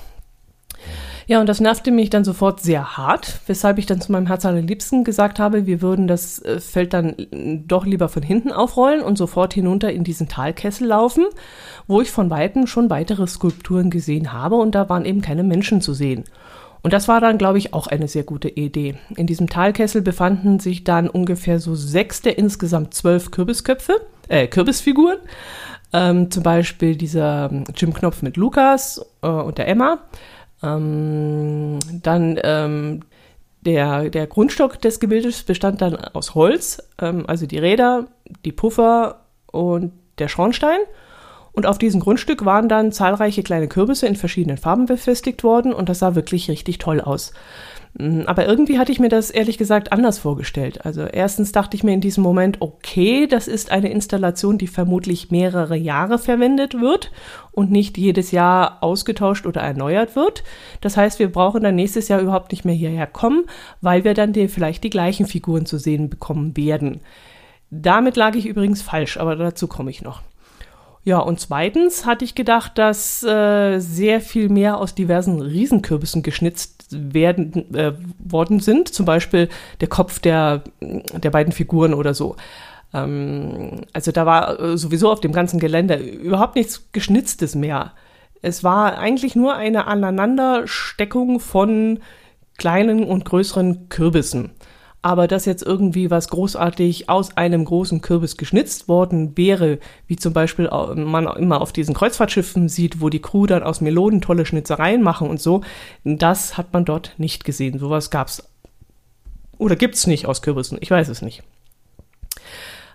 Ja, 1.28 1.40
und 1.40 1.48
das 1.48 1.60
nervte 1.60 1.90
mich 1.90 2.08
dann 2.08 2.22
sofort 2.22 2.60
sehr 2.60 2.96
hart, 2.96 3.40
weshalb 3.48 3.78
ich 3.78 3.86
dann 3.86 4.00
zu 4.00 4.12
meinem 4.12 4.28
Herz 4.28 4.44
allerliebsten 4.44 5.02
gesagt 5.02 5.40
habe, 5.40 5.66
wir 5.66 5.82
würden 5.82 6.06
das 6.06 6.40
äh, 6.42 6.60
Feld 6.60 6.92
dann 6.92 7.16
äh, 7.18 7.58
doch 7.66 7.84
lieber 7.84 8.08
von 8.08 8.22
hinten 8.22 8.52
aufrollen 8.52 9.02
und 9.02 9.18
sofort 9.18 9.52
hinunter 9.52 9.92
in 9.92 10.04
diesen 10.04 10.28
Talkessel 10.28 10.86
laufen, 10.86 11.24
wo 11.88 12.00
ich 12.00 12.12
von 12.12 12.30
Weitem 12.30 12.68
schon 12.68 12.90
weitere 12.90 13.26
Skulpturen 13.26 13.90
gesehen 13.90 14.32
habe 14.32 14.54
und 14.54 14.76
da 14.76 14.88
waren 14.88 15.04
eben 15.04 15.20
keine 15.20 15.42
Menschen 15.42 15.80
zu 15.80 15.94
sehen. 15.94 16.24
Und 16.82 16.92
das 16.92 17.08
war 17.08 17.20
dann, 17.20 17.38
glaube 17.38 17.58
ich, 17.58 17.74
auch 17.74 17.88
eine 17.88 18.06
sehr 18.06 18.22
gute 18.22 18.48
Idee. 18.48 18.94
In 19.16 19.26
diesem 19.26 19.48
Talkessel 19.48 20.02
befanden 20.02 20.60
sich 20.60 20.84
dann 20.84 21.08
ungefähr 21.08 21.58
so 21.58 21.74
sechs 21.74 22.22
der 22.22 22.38
insgesamt 22.38 22.94
zwölf 22.94 23.32
Kürbisköpfe, 23.32 24.00
äh, 24.28 24.46
Kürbisfiguren. 24.46 25.18
Ähm, 25.92 26.30
zum 26.30 26.44
Beispiel 26.44 26.94
dieser 26.94 27.48
ähm, 27.50 27.64
Jim 27.74 27.92
Knopf 27.92 28.22
mit 28.22 28.36
Lukas 28.36 29.04
äh, 29.22 29.26
und 29.26 29.58
der 29.58 29.66
Emma. 29.66 29.98
Ähm, 30.62 31.78
dann 32.02 32.38
ähm, 32.42 33.00
der, 33.62 34.10
der 34.10 34.26
Grundstock 34.26 34.80
des 34.80 35.00
Gebildes 35.00 35.42
bestand 35.42 35.82
dann 35.82 35.96
aus 35.96 36.34
Holz, 36.34 36.82
ähm, 37.00 37.24
also 37.26 37.46
die 37.46 37.58
Räder, 37.58 38.06
die 38.44 38.52
Puffer 38.52 39.22
und 39.50 39.92
der 40.18 40.28
Schornstein. 40.28 40.78
Und 41.52 41.66
auf 41.66 41.78
diesem 41.78 42.00
Grundstück 42.00 42.44
waren 42.44 42.68
dann 42.68 42.92
zahlreiche 42.92 43.42
kleine 43.42 43.66
Kürbisse 43.66 44.06
in 44.06 44.14
verschiedenen 44.16 44.58
Farben 44.58 44.86
befestigt 44.86 45.42
worden 45.42 45.72
und 45.72 45.88
das 45.88 46.00
sah 46.00 46.14
wirklich 46.14 46.50
richtig 46.50 46.78
toll 46.78 47.00
aus. 47.00 47.32
Mm, 47.98 48.22
aber 48.26 48.46
irgendwie 48.46 48.78
hatte 48.78 48.92
ich 48.92 49.00
mir 49.00 49.08
das 49.08 49.30
ehrlich 49.30 49.56
gesagt 49.56 49.92
anders 49.92 50.18
vorgestellt. 50.18 50.84
Also 50.84 51.02
erstens 51.02 51.52
dachte 51.52 51.76
ich 51.76 51.84
mir 51.84 51.92
in 51.92 52.00
diesem 52.00 52.22
Moment, 52.22 52.60
okay, 52.60 53.26
das 53.26 53.48
ist 53.48 53.70
eine 53.70 53.90
Installation, 53.90 54.58
die 54.58 54.66
vermutlich 54.66 55.30
mehrere 55.30 55.76
Jahre 55.76 56.18
verwendet 56.18 56.80
wird 56.80 57.10
und 57.52 57.70
nicht 57.70 57.96
jedes 57.96 58.32
Jahr 58.32 58.82
ausgetauscht 58.82 59.46
oder 59.46 59.62
erneuert 59.62 60.14
wird. 60.14 60.44
Das 60.82 60.96
heißt, 60.96 61.18
wir 61.18 61.32
brauchen 61.32 61.62
dann 61.62 61.74
nächstes 61.74 62.08
Jahr 62.08 62.20
überhaupt 62.20 62.52
nicht 62.52 62.64
mehr 62.64 62.74
hierher 62.74 63.06
kommen, 63.06 63.46
weil 63.80 64.04
wir 64.04 64.12
dann 64.12 64.34
die, 64.34 64.48
vielleicht 64.48 64.84
die 64.84 64.90
gleichen 64.90 65.26
Figuren 65.26 65.64
zu 65.64 65.78
sehen 65.78 66.10
bekommen 66.10 66.56
werden. 66.56 67.00
Damit 67.70 68.16
lag 68.16 68.34
ich 68.34 68.46
übrigens 68.46 68.82
falsch, 68.82 69.16
aber 69.16 69.36
dazu 69.36 69.68
komme 69.68 69.90
ich 69.90 70.02
noch. 70.02 70.22
Ja, 71.06 71.20
und 71.20 71.38
zweitens 71.38 72.04
hatte 72.04 72.24
ich 72.24 72.34
gedacht, 72.34 72.78
dass 72.78 73.22
äh, 73.22 73.78
sehr 73.78 74.20
viel 74.20 74.48
mehr 74.48 74.78
aus 74.78 74.92
diversen 74.96 75.40
Riesenkürbissen 75.40 76.24
geschnitzt 76.24 76.88
werden 76.90 77.72
äh, 77.76 77.92
worden 78.18 78.58
sind. 78.58 78.88
Zum 78.88 79.06
Beispiel 79.06 79.48
der 79.80 79.86
Kopf 79.86 80.18
der, 80.18 80.64
der 80.80 81.30
beiden 81.30 81.52
Figuren 81.52 81.94
oder 81.94 82.12
so. 82.12 82.34
Ähm, 82.92 83.82
also 83.92 84.10
da 84.10 84.26
war 84.26 84.58
äh, 84.58 84.76
sowieso 84.76 85.08
auf 85.12 85.20
dem 85.20 85.30
ganzen 85.30 85.60
Gelände 85.60 85.94
überhaupt 85.94 86.56
nichts 86.56 86.88
Geschnitztes 86.90 87.54
mehr. 87.54 87.92
Es 88.42 88.64
war 88.64 88.98
eigentlich 88.98 89.36
nur 89.36 89.54
eine 89.54 89.86
Aneinandersteckung 89.86 91.38
von 91.38 92.00
kleinen 92.58 93.04
und 93.04 93.24
größeren 93.24 93.88
Kürbissen 93.90 94.55
aber 95.06 95.28
dass 95.28 95.44
jetzt 95.44 95.62
irgendwie 95.62 96.10
was 96.10 96.26
großartig 96.30 97.08
aus 97.08 97.36
einem 97.36 97.64
großen 97.64 98.00
Kürbis 98.00 98.36
geschnitzt 98.36 98.88
worden 98.88 99.36
wäre, 99.36 99.78
wie 100.08 100.16
zum 100.16 100.32
Beispiel 100.32 100.68
man 100.96 101.28
immer 101.28 101.60
auf 101.60 101.72
diesen 101.72 101.94
Kreuzfahrtschiffen 101.94 102.68
sieht, 102.68 103.00
wo 103.00 103.08
die 103.08 103.22
Crew 103.22 103.46
dann 103.46 103.62
aus 103.62 103.80
Melonen 103.80 104.20
tolle 104.20 104.44
Schnitzereien 104.44 105.04
machen 105.04 105.30
und 105.30 105.40
so, 105.40 105.60
das 106.02 106.58
hat 106.58 106.72
man 106.72 106.84
dort 106.84 107.14
nicht 107.18 107.44
gesehen. 107.44 107.78
Sowas 107.78 108.10
gab's 108.10 108.50
oder 109.58 109.76
gibt's 109.76 110.08
nicht 110.08 110.26
aus 110.26 110.42
Kürbissen, 110.42 110.76
ich 110.80 110.90
weiß 110.90 111.08
es 111.08 111.22
nicht. 111.22 111.44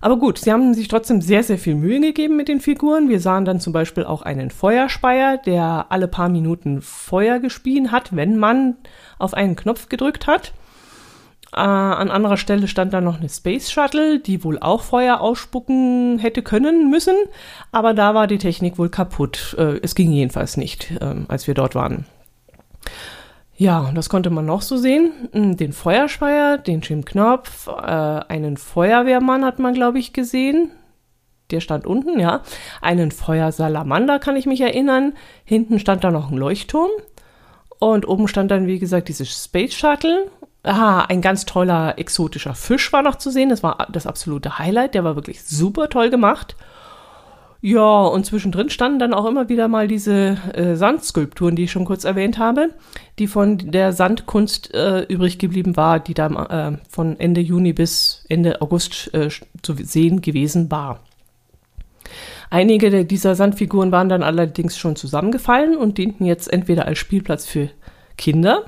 Aber 0.01 0.17
gut, 0.17 0.37
sie 0.37 0.51
haben 0.51 0.73
sich 0.73 0.89
trotzdem 0.89 1.21
sehr, 1.21 1.43
sehr 1.43 1.57
viel 1.57 1.75
Mühe 1.75 2.01
gegeben 2.01 2.35
mit 2.35 2.49
den 2.49 2.59
Figuren. 2.59 3.07
Wir 3.07 3.21
sahen 3.21 3.45
dann 3.45 3.61
zum 3.61 3.71
Beispiel 3.71 4.03
auch 4.03 4.21
einen 4.21 4.51
Feuerspeier, 4.51 5.37
der 5.37 5.85
alle 5.87 6.09
paar 6.09 6.27
Minuten 6.27 6.81
Feuer 6.81 7.39
gespien 7.39 7.93
hat, 7.93 8.13
wenn 8.13 8.37
man 8.37 8.75
auf 9.17 9.33
einen 9.33 9.55
Knopf 9.55 9.87
gedrückt 9.87 10.27
hat. 10.27 10.51
Äh, 11.53 11.59
an 11.59 12.09
anderer 12.09 12.37
Stelle 12.37 12.67
stand 12.67 12.93
da 12.93 13.01
noch 13.01 13.19
eine 13.19 13.29
Space 13.29 13.71
Shuttle, 13.71 14.19
die 14.19 14.43
wohl 14.43 14.57
auch 14.59 14.83
Feuer 14.83 15.19
ausspucken 15.19 16.17
hätte 16.19 16.43
können 16.43 16.89
müssen, 16.89 17.15
aber 17.71 17.93
da 17.93 18.15
war 18.15 18.27
die 18.27 18.37
Technik 18.37 18.77
wohl 18.77 18.89
kaputt. 18.89 19.55
Äh, 19.57 19.79
es 19.81 19.95
ging 19.95 20.11
jedenfalls 20.11 20.55
nicht, 20.55 20.91
äh, 20.91 21.15
als 21.27 21.47
wir 21.47 21.53
dort 21.53 21.75
waren. 21.75 22.05
Ja, 23.57 23.91
das 23.93 24.09
konnte 24.09 24.29
man 24.29 24.45
noch 24.45 24.61
so 24.61 24.77
sehen. 24.77 25.11
Hm, 25.33 25.57
den 25.57 25.73
Feuerspeier, 25.73 26.57
den 26.57 26.81
Jim 26.81 27.05
Knopf, 27.05 27.67
äh, 27.67 27.71
einen 27.81 28.57
Feuerwehrmann 28.57 29.45
hat 29.45 29.59
man, 29.59 29.73
glaube 29.73 29.99
ich, 29.99 30.13
gesehen. 30.13 30.71
Der 31.51 31.59
stand 31.59 31.85
unten, 31.85 32.17
ja. 32.19 32.41
Einen 32.81 33.11
Feuersalamander 33.11 34.19
kann 34.19 34.37
ich 34.37 34.45
mich 34.45 34.61
erinnern. 34.61 35.13
Hinten 35.43 35.79
stand 35.79 36.03
da 36.03 36.11
noch 36.11 36.31
ein 36.31 36.37
Leuchtturm. 36.37 36.89
Und 37.77 38.07
oben 38.07 38.27
stand 38.27 38.51
dann, 38.51 38.67
wie 38.67 38.79
gesagt, 38.79 39.09
dieses 39.09 39.43
Space 39.43 39.73
Shuttle 39.73 40.31
Ah, 40.63 41.05
ein 41.05 41.21
ganz 41.21 41.45
toller 41.45 41.97
exotischer 41.97 42.53
Fisch 42.53 42.93
war 42.93 43.01
noch 43.01 43.15
zu 43.15 43.31
sehen. 43.31 43.49
Das 43.49 43.63
war 43.63 43.87
das 43.91 44.05
absolute 44.05 44.59
Highlight. 44.59 44.93
Der 44.93 45.03
war 45.03 45.15
wirklich 45.15 45.43
super 45.43 45.89
toll 45.89 46.09
gemacht. 46.09 46.55
Ja, 47.63 48.05
und 48.05 48.25
zwischendrin 48.25 48.71
standen 48.71 48.97
dann 48.97 49.13
auch 49.13 49.25
immer 49.27 49.47
wieder 49.47 49.67
mal 49.67 49.87
diese 49.87 50.37
äh, 50.53 50.75
Sandskulpturen, 50.75 51.55
die 51.55 51.65
ich 51.65 51.71
schon 51.71 51.85
kurz 51.85 52.05
erwähnt 52.05 52.39
habe, 52.39 52.71
die 53.19 53.27
von 53.27 53.59
der 53.59 53.93
Sandkunst 53.93 54.73
äh, 54.73 55.01
übrig 55.03 55.37
geblieben 55.37 55.77
war, 55.77 55.99
die 55.99 56.15
da 56.15 56.27
äh, 56.27 56.77
von 56.89 57.19
Ende 57.19 57.39
Juni 57.39 57.73
bis 57.73 58.25
Ende 58.29 58.63
August 58.63 59.13
äh, 59.13 59.29
zu 59.61 59.75
sehen 59.75 60.21
gewesen 60.21 60.71
war. 60.71 61.01
Einige 62.49 63.05
dieser 63.05 63.35
Sandfiguren 63.35 63.91
waren 63.91 64.09
dann 64.09 64.23
allerdings 64.23 64.77
schon 64.77 64.95
zusammengefallen 64.95 65.77
und 65.77 65.99
dienten 65.99 66.25
jetzt 66.25 66.51
entweder 66.51 66.85
als 66.85 66.97
Spielplatz 66.97 67.45
für 67.45 67.69
Kinder 68.17 68.65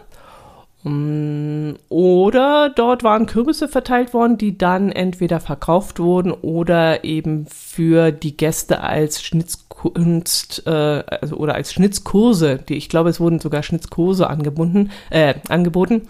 oder 0.85 2.69
dort 2.75 3.03
waren 3.03 3.25
Kürbisse 3.25 3.69
verteilt 3.69 4.13
worden, 4.13 4.37
die 4.37 4.57
dann 4.57 4.91
entweder 4.91 5.39
verkauft 5.39 5.99
wurden 5.99 6.31
oder 6.31 7.05
eben 7.05 7.45
für 7.45 8.11
die 8.11 8.35
Gäste 8.35 8.81
als 8.81 9.23
Schnitzkunst 9.23 10.67
äh, 10.67 10.69
also, 10.69 11.37
oder 11.37 11.55
als 11.55 11.71
Schnitzkurse, 11.71 12.57
die 12.57 12.75
ich 12.75 12.89
glaube, 12.89 13.09
es 13.09 13.21
wurden 13.21 13.39
sogar 13.39 13.63
Schnitzkurse 13.63 14.29
angebunden, 14.29 14.91
äh, 15.09 15.35
angeboten. 15.47 16.01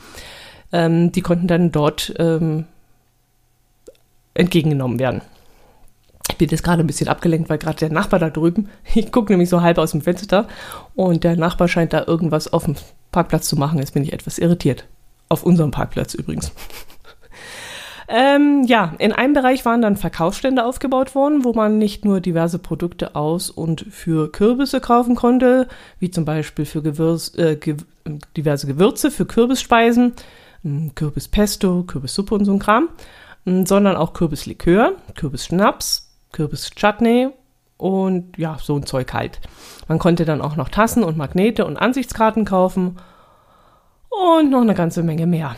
Ähm, 0.72 1.12
die 1.12 1.22
konnten 1.22 1.48
dann 1.48 1.72
dort 1.72 2.12
ähm, 2.18 2.66
entgegengenommen 4.34 4.98
werden. 4.98 5.22
Ich 6.32 6.38
bin 6.38 6.50
jetzt 6.50 6.64
gerade 6.64 6.84
ein 6.84 6.88
bisschen 6.88 7.10
abgelenkt, 7.10 7.48
weil 7.48 7.60
gerade 7.60 7.78
der 7.78 7.92
Nachbar 7.92 8.18
da 8.20 8.32
drüben, 8.32 8.70
ich 8.96 9.12
gucke 9.12 9.32
nämlich 9.32 9.50
so 9.50 9.62
halb 9.62 9.78
aus 9.78 9.92
dem 9.92 10.02
Fenster 10.02 10.48
und 10.96 11.24
der 11.24 11.36
Nachbar 11.36 11.68
scheint 11.68 11.94
da 11.94 12.06
irgendwas 12.08 12.52
auf 12.52 12.66
dem 12.66 12.76
Parkplatz 13.14 13.48
zu 13.48 13.56
machen. 13.56 13.80
Jetzt 13.80 13.94
bin 13.94 14.04
ich 14.04 14.12
etwas 14.12 14.38
irritiert. 14.38 14.86
Auf 15.30 15.44
unserem 15.44 15.72
Parkplatz 15.72 16.14
übrigens. 16.14 16.52
ähm, 18.10 18.64
ja, 18.68 18.94
in 18.98 19.14
einem 19.14 19.34
Bereich 19.34 19.64
waren 19.64 19.82
dann 19.82 19.96
Verkaufsstände 19.96 20.66
aufgebaut 20.66 21.16
worden, 21.16 21.46
wo 21.46 21.54
man 21.54 21.78
nicht 21.78 22.04
nur 22.04 22.20
diverse 22.20 22.60
Produkte 22.60 23.16
aus 23.16 23.50
und 23.50 23.86
für 23.90 24.30
Kürbisse 24.30 24.82
kaufen 24.82 25.16
konnte, 25.16 25.70
wie 26.00 26.12
zum 26.12 26.26
Beispiel 26.26 26.66
für 26.66 26.82
Gewürz, 26.82 27.34
äh, 27.38 27.56
ge 27.56 27.78
diverse 28.36 28.68
Gewürze 28.68 29.12
für 29.12 29.26
Kürbisspeisen, 29.26 30.12
hm, 30.64 30.94
Kürbispesto, 30.94 31.84
Kürbissuppe 31.84 32.36
und 32.36 32.44
so 32.44 32.52
ein 32.52 32.60
Kram, 32.60 32.90
hm, 33.46 33.66
sondern 33.66 33.96
auch 33.96 34.12
Kürbislikör, 34.12 34.98
Kürbisschnaps, 35.16 36.10
Kürbischutney 36.34 37.30
und 37.84 38.38
ja, 38.38 38.58
so 38.62 38.78
ein 38.78 38.86
Zeug 38.86 39.12
halt. 39.12 39.42
Man 39.90 40.00
konnte 40.00 40.24
dann 40.24 40.40
auch 40.40 40.56
noch 40.56 40.70
Tassen 40.70 41.04
und 41.04 41.18
Magnete 41.18 41.66
und 41.66 41.76
Ansichtskarten 41.76 42.46
kaufen 42.46 42.98
und 44.10 44.50
noch 44.50 44.62
eine 44.62 44.74
ganze 44.74 45.04
Menge 45.04 45.28
mehr. 45.28 45.58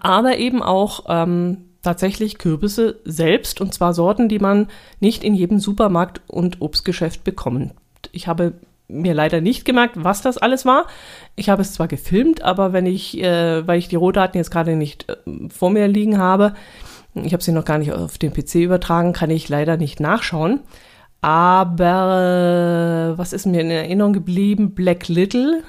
Aber 0.00 0.36
eben 0.36 0.62
auch 0.62 1.06
ähm, 1.08 1.70
tatsächlich 1.82 2.38
Kürbisse 2.38 3.00
selbst 3.04 3.60
und 3.60 3.74
zwar 3.74 3.94
Sorten, 3.94 4.28
die 4.28 4.38
man 4.38 4.68
nicht 5.00 5.24
in 5.24 5.34
jedem 5.34 5.58
Supermarkt 5.58 6.20
und 6.28 6.60
Obstgeschäft 6.60 7.24
bekommt. 7.24 7.72
Ich 8.12 8.28
habe 8.28 8.52
mir 8.86 9.14
leider 9.14 9.40
nicht 9.40 9.64
gemerkt, 9.64 9.96
was 9.96 10.22
das 10.22 10.38
alles 10.38 10.64
war. 10.64 10.86
Ich 11.34 11.48
habe 11.48 11.62
es 11.62 11.74
zwar 11.74 11.88
gefilmt, 11.88 12.42
aber 12.42 12.72
wenn 12.72 12.86
ich, 12.86 13.20
äh, 13.20 13.66
weil 13.66 13.80
ich 13.80 13.88
die 13.88 13.96
Rohdaten 13.96 14.38
jetzt 14.38 14.52
gerade 14.52 14.76
nicht 14.76 15.08
äh, 15.08 15.16
vor 15.48 15.70
mir 15.70 15.88
liegen 15.88 16.18
habe, 16.18 16.54
ich 17.14 17.32
habe 17.32 17.42
sie 17.42 17.52
noch 17.52 17.64
gar 17.64 17.78
nicht 17.78 17.92
auf 17.92 18.18
den 18.18 18.32
PC 18.32 18.56
übertragen, 18.56 19.12
kann 19.12 19.30
ich 19.30 19.48
leider 19.48 19.76
nicht 19.76 20.00
nachschauen. 20.00 20.60
Aber 21.22 23.14
was 23.16 23.32
ist 23.32 23.46
mir 23.46 23.60
in 23.60 23.70
Erinnerung 23.70 24.12
geblieben? 24.12 24.74
Black 24.74 25.08
Little 25.08 25.62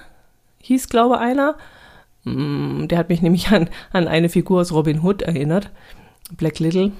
hieß, 0.57 0.89
glaube 0.89 1.19
einer. 1.19 1.55
Mm, 2.23 2.87
der 2.87 2.97
hat 2.97 3.09
mich 3.09 3.21
nämlich 3.23 3.49
an, 3.49 3.69
an 3.91 4.07
eine 4.07 4.29
Figur 4.29 4.61
aus 4.61 4.73
Robin 4.73 5.03
Hood 5.03 5.21
erinnert. 5.21 5.69
Black 6.35 6.59
Little. 6.59 6.91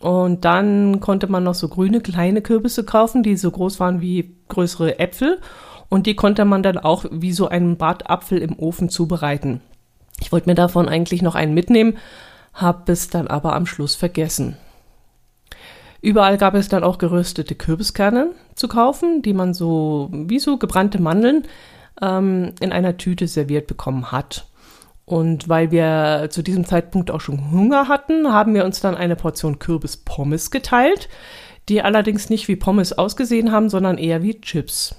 Und 0.00 0.44
dann 0.44 0.98
konnte 1.00 1.28
man 1.28 1.44
noch 1.44 1.54
so 1.54 1.68
grüne 1.68 2.00
kleine 2.00 2.42
Kürbisse 2.42 2.84
kaufen, 2.84 3.22
die 3.22 3.36
so 3.36 3.50
groß 3.50 3.78
waren 3.78 4.00
wie 4.00 4.34
größere 4.48 4.98
Äpfel. 4.98 5.40
Und 5.88 6.06
die 6.06 6.16
konnte 6.16 6.44
man 6.44 6.64
dann 6.64 6.78
auch 6.78 7.04
wie 7.10 7.32
so 7.32 7.48
einen 7.48 7.76
Bratapfel 7.76 8.38
im 8.38 8.58
Ofen 8.58 8.88
zubereiten. 8.88 9.60
Ich 10.20 10.32
wollte 10.32 10.48
mir 10.48 10.54
davon 10.56 10.88
eigentlich 10.88 11.22
noch 11.22 11.36
einen 11.36 11.54
mitnehmen, 11.54 11.96
habe 12.54 12.90
es 12.92 13.08
dann 13.08 13.28
aber 13.28 13.54
am 13.54 13.66
Schluss 13.66 13.94
vergessen. 13.94 14.56
Überall 16.02 16.38
gab 16.38 16.54
es 16.54 16.68
dann 16.68 16.84
auch 16.84 16.98
geröstete 16.98 17.54
Kürbiskerne 17.54 18.30
zu 18.54 18.68
kaufen, 18.68 19.22
die 19.22 19.34
man 19.34 19.52
so 19.52 20.08
wie 20.12 20.38
so 20.38 20.56
gebrannte 20.56 21.00
Mandeln 21.00 21.44
ähm, 22.00 22.52
in 22.60 22.72
einer 22.72 22.96
Tüte 22.96 23.28
serviert 23.28 23.66
bekommen 23.66 24.10
hat. 24.10 24.46
Und 25.04 25.48
weil 25.48 25.70
wir 25.72 26.28
zu 26.30 26.42
diesem 26.42 26.64
Zeitpunkt 26.64 27.10
auch 27.10 27.20
schon 27.20 27.50
Hunger 27.50 27.88
hatten, 27.88 28.32
haben 28.32 28.54
wir 28.54 28.64
uns 28.64 28.80
dann 28.80 28.94
eine 28.96 29.16
Portion 29.16 29.58
Kürbispommes 29.58 30.50
geteilt, 30.50 31.08
die 31.68 31.82
allerdings 31.82 32.30
nicht 32.30 32.48
wie 32.48 32.56
Pommes 32.56 32.96
ausgesehen 32.96 33.52
haben, 33.52 33.68
sondern 33.68 33.98
eher 33.98 34.22
wie 34.22 34.40
Chips. 34.40 34.94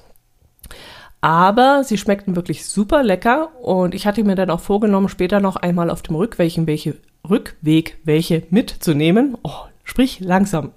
Aber 1.21 1.83
sie 1.83 1.97
schmeckten 1.97 2.35
wirklich 2.35 2.65
super 2.65 3.03
lecker 3.03 3.51
und 3.61 3.95
ich 3.95 4.05
hatte 4.05 4.23
mir 4.23 4.35
dann 4.35 4.49
auch 4.49 4.59
vorgenommen, 4.59 5.07
später 5.07 5.39
noch 5.39 5.55
einmal 5.55 5.89
auf 5.89 6.01
dem 6.01 6.15
Rückweg 6.15 6.57
welche, 6.65 6.97
Rückweg 7.29 7.99
welche 8.03 8.43
mitzunehmen. 8.49 9.37
Oh, 9.43 9.65
sprich 9.83 10.19
langsam. 10.19 10.71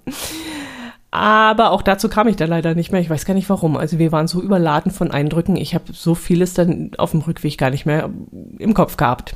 Aber 1.11 1.71
auch 1.71 1.81
dazu 1.81 2.09
kam 2.09 2.27
ich 2.27 2.35
dann 2.35 2.49
leider 2.49 2.75
nicht 2.75 2.91
mehr. 2.91 2.99
Ich 2.99 3.09
weiß 3.09 3.25
gar 3.25 3.33
nicht 3.33 3.49
warum. 3.49 3.77
Also 3.77 3.99
wir 3.99 4.11
waren 4.11 4.27
so 4.27 4.41
überladen 4.41 4.91
von 4.91 5.11
Eindrücken. 5.11 5.55
Ich 5.55 5.73
habe 5.73 5.93
so 5.93 6.13
vieles 6.13 6.53
dann 6.53 6.91
auf 6.97 7.11
dem 7.11 7.21
Rückweg 7.21 7.57
gar 7.57 7.69
nicht 7.69 7.85
mehr 7.85 8.09
im 8.59 8.73
Kopf 8.73 8.97
gehabt. 8.97 9.35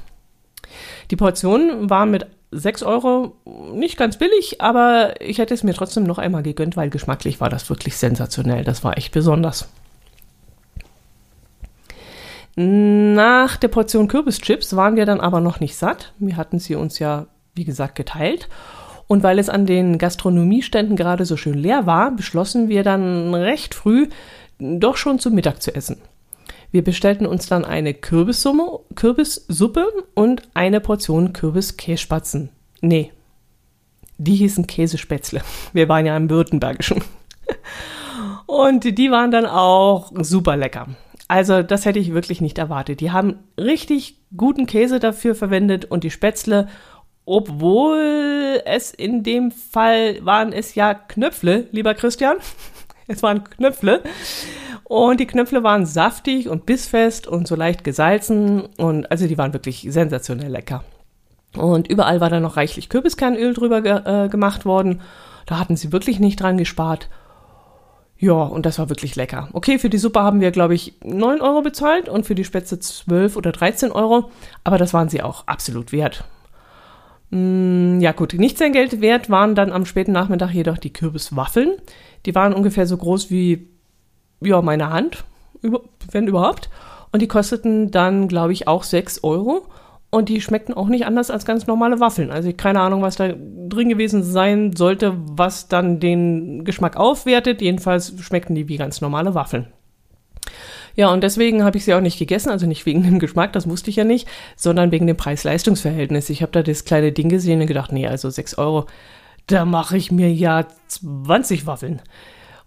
Die 1.09 1.15
Portion 1.15 1.89
war 1.89 2.05
mit 2.05 2.27
6 2.51 2.83
Euro 2.83 3.35
nicht 3.73 3.97
ganz 3.97 4.17
billig, 4.17 4.59
aber 4.59 5.21
ich 5.21 5.37
hätte 5.37 5.53
es 5.53 5.63
mir 5.63 5.73
trotzdem 5.73 6.03
noch 6.03 6.17
einmal 6.17 6.43
gegönnt, 6.43 6.75
weil 6.75 6.89
geschmacklich 6.89 7.39
war 7.39 7.49
das 7.49 7.69
wirklich 7.69 7.95
sensationell. 7.95 8.63
Das 8.63 8.83
war 8.83 8.97
echt 8.97 9.13
besonders. 9.13 9.69
Nach 12.55 13.55
der 13.55 13.69
Portion 13.69 14.09
Kürbischips 14.09 14.75
waren 14.75 14.97
wir 14.97 15.05
dann 15.05 15.21
aber 15.21 15.39
noch 15.39 15.61
nicht 15.61 15.77
satt. 15.77 16.11
Wir 16.19 16.35
hatten 16.35 16.59
sie 16.59 16.75
uns 16.75 16.99
ja, 16.99 17.27
wie 17.55 17.63
gesagt, 17.63 17.95
geteilt. 17.95 18.49
Und 19.09 19.23
weil 19.23 19.39
es 19.39 19.49
an 19.49 19.65
den 19.65 19.97
Gastronomieständen 19.97 20.95
gerade 20.95 21.25
so 21.25 21.35
schön 21.35 21.55
leer 21.55 21.87
war, 21.87 22.11
beschlossen 22.11 22.69
wir 22.69 22.83
dann 22.83 23.33
recht 23.33 23.73
früh 23.73 24.07
doch 24.59 24.97
schon 24.97 25.17
zu 25.17 25.31
Mittag 25.31 25.63
zu 25.63 25.73
essen. 25.73 25.97
Wir 26.71 26.83
bestellten 26.83 27.25
uns 27.25 27.47
dann 27.47 27.65
eine 27.65 27.95
Kürbissuppe 27.95 28.83
und 30.13 30.43
eine 30.53 30.79
Portion 30.79 31.33
Kürbiskässpatzen. 31.33 32.49
Nee, 32.81 33.11
die 34.19 34.35
hießen 34.35 34.67
Käsespätzle. 34.67 35.41
Wir 35.73 35.89
waren 35.89 36.05
ja 36.05 36.15
im 36.15 36.29
Württembergischen. 36.29 37.03
Und 38.45 38.95
die 38.95 39.09
waren 39.09 39.31
dann 39.31 39.47
auch 39.47 40.11
super 40.19 40.55
lecker. 40.55 40.87
Also 41.27 41.63
das 41.63 41.85
hätte 41.85 41.97
ich 41.97 42.13
wirklich 42.13 42.41
nicht 42.41 42.59
erwartet. 42.59 42.99
Die 42.99 43.09
haben 43.09 43.39
richtig 43.57 44.17
guten 44.37 44.67
Käse 44.67 44.99
dafür 44.99 45.33
verwendet 45.33 45.85
und 45.85 46.03
die 46.03 46.11
Spätzle 46.11 46.67
obwohl 47.29 48.59
es 48.65 48.91
in 48.91 49.21
dem 49.21 49.51
Fall 49.51 50.17
waren 50.25 50.51
es 50.51 50.73
ja 50.73 50.95
Knöpfle, 50.95 51.67
lieber 51.71 51.93
Christian. 51.93 52.37
Es 53.11 53.23
waren 53.23 53.43
Knöpfle. 53.43 54.03
Und 54.83 55.19
die 55.19 55.25
Knöpfle 55.25 55.63
waren 55.63 55.87
saftig 55.87 56.47
und 56.47 56.67
bissfest 56.67 57.25
und 57.25 57.47
so 57.47 57.55
leicht 57.55 57.83
gesalzen. 57.83 58.67
Und 58.77 59.09
also 59.09 59.25
die 59.25 59.35
waren 59.35 59.51
wirklich 59.51 59.87
sensationell 59.89 60.51
lecker. 60.51 60.83
Und 61.57 61.87
überall 61.87 62.21
war 62.21 62.29
da 62.29 62.39
noch 62.39 62.55
reichlich 62.55 62.87
Kürbiskernöl 62.87 63.55
drüber 63.55 63.81
ge 63.81 63.99
äh, 64.05 64.29
gemacht 64.29 64.63
worden. 64.63 65.01
Da 65.47 65.57
hatten 65.57 65.75
sie 65.75 65.91
wirklich 65.91 66.19
nicht 66.19 66.39
dran 66.39 66.59
gespart. 66.59 67.09
Ja, 68.19 68.33
und 68.33 68.67
das 68.67 68.77
war 68.77 68.89
wirklich 68.89 69.15
lecker. 69.15 69.49
Okay, 69.53 69.79
für 69.79 69.89
die 69.89 69.97
Suppe 69.97 70.21
haben 70.21 70.39
wir, 70.39 70.51
glaube 70.51 70.75
ich, 70.75 70.93
9 71.03 71.41
Euro 71.41 71.63
bezahlt 71.63 72.09
und 72.09 72.27
für 72.27 72.35
die 72.35 72.45
Spätzle 72.45 72.77
12 72.77 73.37
oder 73.37 73.51
13 73.51 73.91
Euro. 73.91 74.29
Aber 74.63 74.77
das 74.77 74.93
waren 74.93 75.09
sie 75.09 75.23
auch 75.23 75.47
absolut 75.47 75.91
wert. 75.91 76.25
Mm, 77.31 77.99
ja 77.99 78.11
gut, 78.11 78.33
nicht 78.33 78.57
sein 78.57 78.73
Geld 78.73 79.01
wert 79.01 79.29
waren 79.29 79.55
dann 79.55 79.71
am 79.71 79.85
späten 79.85 80.11
Nachmittag 80.11 80.51
jedoch 80.51 80.77
die 80.77 80.93
Kürbiswaffeln. 80.93 81.73
Die 82.25 82.35
waren 82.35 82.53
ungefähr 82.53 82.87
so 82.87 82.97
groß 82.97 83.29
wie 83.29 83.67
ja, 84.41 84.61
meine 84.61 84.89
Hand, 84.89 85.23
wenn 86.11 86.27
überhaupt. 86.27 86.69
Und 87.11 87.21
die 87.21 87.27
kosteten 87.27 87.91
dann, 87.91 88.27
glaube 88.27 88.53
ich, 88.53 88.67
auch 88.67 88.83
6 88.83 89.23
Euro. 89.23 89.65
Und 90.11 90.29
die 90.29 90.41
schmeckten 90.41 90.73
auch 90.73 90.87
nicht 90.87 91.05
anders 91.05 91.29
als 91.29 91.45
ganz 91.45 91.67
normale 91.67 91.99
Waffeln. 91.99 92.31
Also 92.31 92.51
keine 92.53 92.81
Ahnung, 92.81 93.03
was 93.03 93.17
da 93.17 93.27
drin 93.27 93.89
gewesen 93.89 94.23
sein 94.23 94.75
sollte, 94.75 95.15
was 95.17 95.67
dann 95.67 95.99
den 95.99 96.63
Geschmack 96.65 96.97
aufwertet. 96.97 97.61
Jedenfalls 97.61 98.13
schmeckten 98.19 98.55
die 98.55 98.67
wie 98.67 98.77
ganz 98.77 99.01
normale 99.01 99.35
Waffeln. 99.35 99.67
Ja, 100.95 101.11
und 101.11 101.23
deswegen 101.23 101.63
habe 101.63 101.77
ich 101.77 101.85
sie 101.85 101.93
auch 101.93 102.01
nicht 102.01 102.19
gegessen, 102.19 102.49
also 102.49 102.65
nicht 102.65 102.85
wegen 102.85 103.03
dem 103.03 103.19
Geschmack, 103.19 103.53
das 103.53 103.69
wusste 103.69 103.89
ich 103.89 103.95
ja 103.95 104.03
nicht, 104.03 104.27
sondern 104.55 104.91
wegen 104.91 105.07
dem 105.07 105.17
Preis-Leistungs-Verhältnis. 105.17 106.29
Ich 106.29 106.41
habe 106.41 106.51
da 106.51 106.63
das 106.63 106.85
kleine 106.85 107.11
Ding 107.11 107.29
gesehen 107.29 107.61
und 107.61 107.67
gedacht, 107.67 107.91
nee, 107.91 108.07
also 108.07 108.29
6 108.29 108.57
Euro, 108.57 108.85
da 109.47 109.65
mache 109.65 109.97
ich 109.97 110.11
mir 110.11 110.31
ja 110.31 110.65
20 110.87 111.65
Waffeln. 111.65 112.01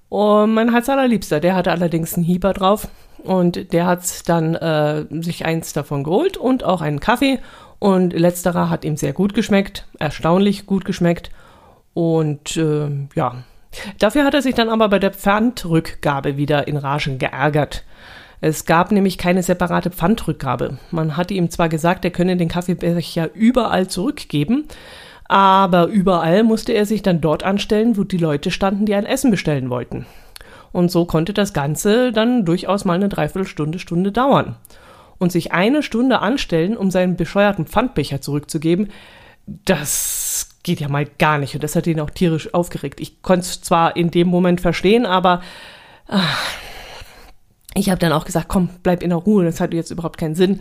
Und 0.09 0.53
mein 0.55 0.73
Hals 0.73 0.89
allerliebster, 0.89 1.41
der 1.41 1.55
hatte 1.55 1.71
allerdings 1.71 2.15
einen 2.15 2.25
Hieber 2.25 2.53
drauf 2.53 2.89
und 3.25 3.73
der 3.73 3.87
hat 3.87 4.29
dann 4.29 4.55
äh, 4.55 5.07
sich 5.23 5.47
eins 5.47 5.73
davon 5.73 6.05
geholt 6.05 6.37
und 6.37 6.65
auch 6.65 6.83
einen 6.83 7.01
Kaffee 7.01 7.39
und 7.79 8.13
letzterer 8.13 8.69
hat 8.69 8.85
ihm 8.85 8.97
sehr 8.97 9.13
gut 9.13 9.35
geschmeckt, 9.35 9.87
erstaunlich 9.99 10.67
gut 10.67 10.85
geschmeckt 10.85 11.31
und 11.95 12.57
äh, 12.57 12.89
ja, 13.15 13.45
Dafür 13.99 14.25
hat 14.25 14.35
er 14.35 14.43
sich 14.43 14.55
dann 14.55 14.69
aber 14.69 14.89
bei 14.89 14.99
der 14.99 15.13
Pfandrückgabe 15.13 16.37
wieder 16.37 16.69
in 16.69 16.77
Ragen 16.77 17.19
geärgert. 17.19 17.85
Es 18.41 18.65
gab 18.65 18.91
nämlich 18.91 19.19
keine 19.19 19.43
separate 19.43 19.91
Pfandrückgabe. 19.91 20.79
Man 20.91 21.17
hatte 21.17 21.33
ihm 21.33 21.49
zwar 21.49 21.69
gesagt, 21.69 22.05
er 22.05 22.11
könne 22.11 22.37
den 22.37 22.49
Kaffeebecher 22.49 23.33
überall 23.35 23.87
zurückgeben, 23.87 24.65
aber 25.27 25.87
überall 25.87 26.43
musste 26.43 26.73
er 26.73 26.85
sich 26.85 27.03
dann 27.03 27.21
dort 27.21 27.45
anstellen, 27.45 27.97
wo 27.97 28.05
die 28.05 28.19
Leute 28.19 28.51
standen, 28.51 28.85
die 28.85 28.95
ein 28.95 29.07
Essen 29.07 29.31
bestellen 29.31 29.71
wollten. 29.71 30.07
Und 30.73 30.91
so 30.91 31.05
konnte 31.05 31.33
das 31.33 31.53
Ganze 31.53 32.13
dann 32.13 32.45
durchaus 32.45 32.85
mal 32.85 32.95
eine 32.95 33.09
Dreiviertelstunde, 33.09 33.79
Stunde 33.79 34.11
dauern. 34.11 34.57
Und 35.19 35.31
sich 35.31 35.53
eine 35.53 35.85
Stunde 35.85 36.19
anstellen, 36.19 36.77
um 36.77 36.91
seinen 36.91 37.17
bescheuerten 37.17 37.67
Pfandbecher 37.67 38.21
zurückzugeben, 38.21 38.91
das 39.47 40.22
geht 40.63 40.81
ja 40.81 40.89
mal 40.89 41.07
gar 41.19 41.39
nicht. 41.39 41.55
Und 41.55 41.65
das 41.65 41.77
hat 41.77 41.87
ihn 41.87 42.01
auch 42.01 42.11
tierisch 42.11 42.53
aufgeregt. 42.55 43.01
Ich 43.01 43.23
konnte 43.23 43.47
es 43.47 43.61
zwar 43.61 43.97
in 43.97 44.11
dem 44.11 44.29
Moment 44.29 44.61
verstehen, 44.61 45.07
aber 45.07 45.43
ach, 46.07 46.39
ich 47.75 47.89
habe 47.89 47.99
dann 47.99 48.13
auch 48.13 48.25
gesagt, 48.25 48.49
komm, 48.49 48.69
bleib 48.83 49.03
in 49.03 49.11
der 49.11 49.19
Ruhe, 49.19 49.45
das 49.45 49.61
hat 49.61 49.73
jetzt 49.75 49.91
überhaupt 49.91 50.19
keinen 50.19 50.35
Sinn. 50.35 50.61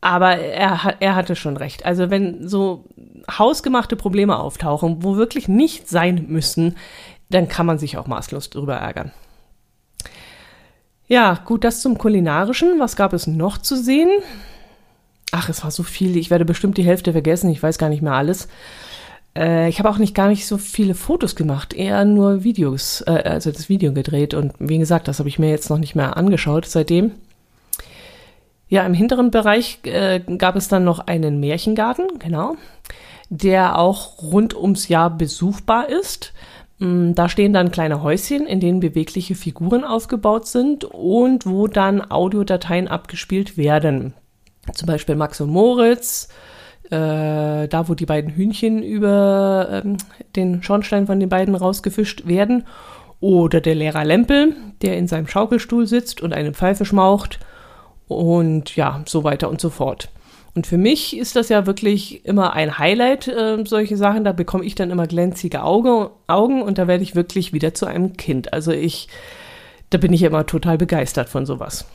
Aber 0.00 0.36
er, 0.36 0.96
er 1.00 1.14
hatte 1.14 1.34
schon 1.34 1.56
recht. 1.56 1.86
Also 1.86 2.10
wenn 2.10 2.46
so 2.46 2.84
hausgemachte 3.30 3.96
Probleme 3.96 4.38
auftauchen, 4.38 5.02
wo 5.02 5.16
wirklich 5.16 5.48
nicht 5.48 5.88
sein 5.88 6.26
müssen, 6.28 6.76
dann 7.30 7.48
kann 7.48 7.64
man 7.64 7.78
sich 7.78 7.96
auch 7.96 8.06
maßlos 8.06 8.50
drüber 8.50 8.74
ärgern. 8.74 9.12
Ja, 11.06 11.40
gut, 11.44 11.64
das 11.64 11.80
zum 11.80 11.96
kulinarischen. 11.96 12.78
Was 12.78 12.96
gab 12.96 13.12
es 13.14 13.26
noch 13.26 13.58
zu 13.58 13.76
sehen? 13.76 14.10
Ach, 15.32 15.48
es 15.48 15.64
war 15.64 15.70
so 15.70 15.82
viel. 15.82 16.16
Ich 16.16 16.30
werde 16.30 16.44
bestimmt 16.44 16.76
die 16.76 16.84
Hälfte 16.84 17.12
vergessen. 17.12 17.50
Ich 17.50 17.62
weiß 17.62 17.78
gar 17.78 17.88
nicht 17.88 18.02
mehr 18.02 18.12
alles. 18.12 18.48
Äh, 19.36 19.68
ich 19.68 19.78
habe 19.78 19.90
auch 19.90 19.98
nicht 19.98 20.14
gar 20.14 20.28
nicht 20.28 20.46
so 20.46 20.58
viele 20.58 20.94
Fotos 20.94 21.36
gemacht, 21.36 21.74
eher 21.74 22.04
nur 22.04 22.44
Videos, 22.44 23.02
äh, 23.06 23.22
also 23.24 23.50
das 23.50 23.68
Video 23.68 23.92
gedreht. 23.92 24.34
Und 24.34 24.52
wie 24.58 24.78
gesagt, 24.78 25.08
das 25.08 25.18
habe 25.18 25.28
ich 25.28 25.38
mir 25.38 25.50
jetzt 25.50 25.70
noch 25.70 25.78
nicht 25.78 25.94
mehr 25.94 26.16
angeschaut 26.16 26.66
seitdem. 26.66 27.12
Ja, 28.68 28.84
im 28.86 28.94
hinteren 28.94 29.30
Bereich 29.30 29.78
äh, 29.84 30.20
gab 30.38 30.56
es 30.56 30.68
dann 30.68 30.84
noch 30.84 31.06
einen 31.06 31.38
Märchengarten, 31.38 32.18
genau, 32.18 32.56
der 33.28 33.78
auch 33.78 34.22
rund 34.22 34.54
ums 34.56 34.88
Jahr 34.88 35.10
besuchbar 35.10 35.88
ist. 35.88 36.32
Mm, 36.78 37.12
da 37.12 37.28
stehen 37.28 37.52
dann 37.52 37.70
kleine 37.70 38.02
Häuschen, 38.02 38.46
in 38.46 38.60
denen 38.60 38.80
bewegliche 38.80 39.34
Figuren 39.34 39.84
aufgebaut 39.84 40.46
sind 40.46 40.84
und 40.84 41.46
wo 41.46 41.68
dann 41.68 42.10
Audiodateien 42.10 42.88
abgespielt 42.88 43.56
werden. 43.56 44.14
Zum 44.72 44.86
Beispiel 44.86 45.14
Max 45.14 45.40
und 45.40 45.50
Moritz, 45.50 46.28
äh, 46.90 47.68
da 47.68 47.88
wo 47.88 47.94
die 47.94 48.06
beiden 48.06 48.30
Hühnchen 48.30 48.82
über 48.82 49.82
ähm, 49.84 49.96
den 50.36 50.62
Schornstein 50.62 51.06
von 51.06 51.20
den 51.20 51.28
beiden 51.28 51.54
rausgefischt 51.54 52.26
werden. 52.26 52.64
Oder 53.20 53.60
der 53.60 53.74
Lehrer 53.74 54.04
Lempel, 54.04 54.54
der 54.82 54.98
in 54.98 55.08
seinem 55.08 55.26
Schaukelstuhl 55.26 55.86
sitzt 55.86 56.20
und 56.20 56.34
eine 56.34 56.52
Pfeife 56.52 56.84
schmaucht. 56.84 57.40
Und 58.06 58.76
ja, 58.76 59.02
so 59.06 59.24
weiter 59.24 59.48
und 59.48 59.60
so 59.60 59.70
fort. 59.70 60.10
Und 60.54 60.66
für 60.66 60.76
mich 60.76 61.16
ist 61.16 61.34
das 61.34 61.48
ja 61.48 61.66
wirklich 61.66 62.24
immer 62.24 62.52
ein 62.52 62.78
Highlight, 62.78 63.28
äh, 63.28 63.64
solche 63.64 63.96
Sachen. 63.96 64.24
Da 64.24 64.32
bekomme 64.32 64.64
ich 64.64 64.74
dann 64.74 64.90
immer 64.90 65.06
glänzige 65.06 65.62
Auge, 65.62 66.10
Augen 66.26 66.62
und 66.62 66.78
da 66.78 66.86
werde 66.86 67.02
ich 67.02 67.16
wirklich 67.16 67.52
wieder 67.52 67.74
zu 67.74 67.86
einem 67.86 68.16
Kind. 68.16 68.52
Also 68.52 68.70
ich, 68.70 69.08
da 69.90 69.98
bin 69.98 70.12
ich 70.12 70.22
immer 70.22 70.46
total 70.46 70.78
begeistert 70.78 71.28
von 71.28 71.44
sowas. 71.44 71.86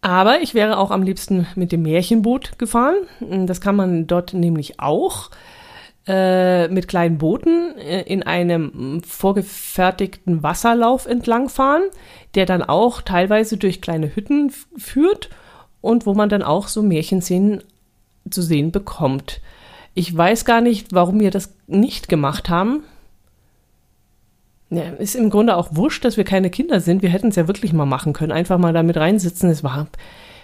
Aber 0.00 0.40
ich 0.40 0.54
wäre 0.54 0.78
auch 0.78 0.90
am 0.90 1.02
liebsten 1.02 1.46
mit 1.56 1.72
dem 1.72 1.82
Märchenboot 1.82 2.58
gefahren. 2.58 2.96
Das 3.20 3.60
kann 3.60 3.76
man 3.76 4.06
dort 4.06 4.32
nämlich 4.32 4.78
auch 4.78 5.30
äh, 6.06 6.68
mit 6.68 6.88
kleinen 6.88 7.18
Booten 7.18 7.76
äh, 7.76 8.02
in 8.02 8.22
einem 8.22 9.02
vorgefertigten 9.02 10.42
Wasserlauf 10.42 11.06
entlangfahren, 11.06 11.82
der 12.34 12.46
dann 12.46 12.62
auch 12.62 13.02
teilweise 13.02 13.56
durch 13.56 13.80
kleine 13.80 14.14
Hütten 14.14 14.52
führt 14.76 15.30
und 15.80 16.06
wo 16.06 16.14
man 16.14 16.28
dann 16.28 16.42
auch 16.42 16.68
so 16.68 16.82
Märchenszenen 16.82 17.62
zu 18.30 18.42
sehen 18.42 18.70
bekommt. 18.70 19.40
Ich 19.94 20.16
weiß 20.16 20.44
gar 20.44 20.60
nicht, 20.60 20.92
warum 20.92 21.20
wir 21.20 21.30
das 21.30 21.54
nicht 21.66 22.08
gemacht 22.08 22.48
haben. 22.48 22.84
Ja, 24.70 24.82
ist 24.98 25.14
im 25.14 25.30
Grunde 25.30 25.56
auch 25.56 25.68
wurscht, 25.72 26.04
dass 26.04 26.16
wir 26.16 26.24
keine 26.24 26.50
Kinder 26.50 26.80
sind. 26.80 27.02
Wir 27.02 27.08
hätten 27.08 27.28
es 27.28 27.36
ja 27.36 27.48
wirklich 27.48 27.72
mal 27.72 27.86
machen 27.86 28.12
können. 28.12 28.32
Einfach 28.32 28.58
mal 28.58 28.74
damit 28.74 28.98
reinsitzen. 28.98 29.48
Es 29.48 29.64
war, 29.64 29.86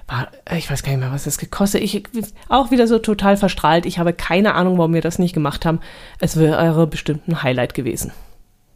war, 0.06 0.28
ich 0.56 0.70
weiß 0.70 0.82
gar 0.82 0.92
nicht 0.92 1.00
mehr, 1.00 1.12
was 1.12 1.24
das 1.24 1.36
gekostet. 1.36 1.82
Ich 1.82 2.02
auch 2.48 2.70
wieder 2.70 2.86
so 2.86 2.98
total 2.98 3.36
verstrahlt. 3.36 3.84
Ich 3.84 3.98
habe 3.98 4.14
keine 4.14 4.54
Ahnung, 4.54 4.78
warum 4.78 4.94
wir 4.94 5.02
das 5.02 5.18
nicht 5.18 5.34
gemacht 5.34 5.66
haben. 5.66 5.80
Es 6.20 6.38
wäre 6.38 6.86
bestimmt 6.86 7.28
ein 7.28 7.42
Highlight 7.42 7.74
gewesen. 7.74 8.12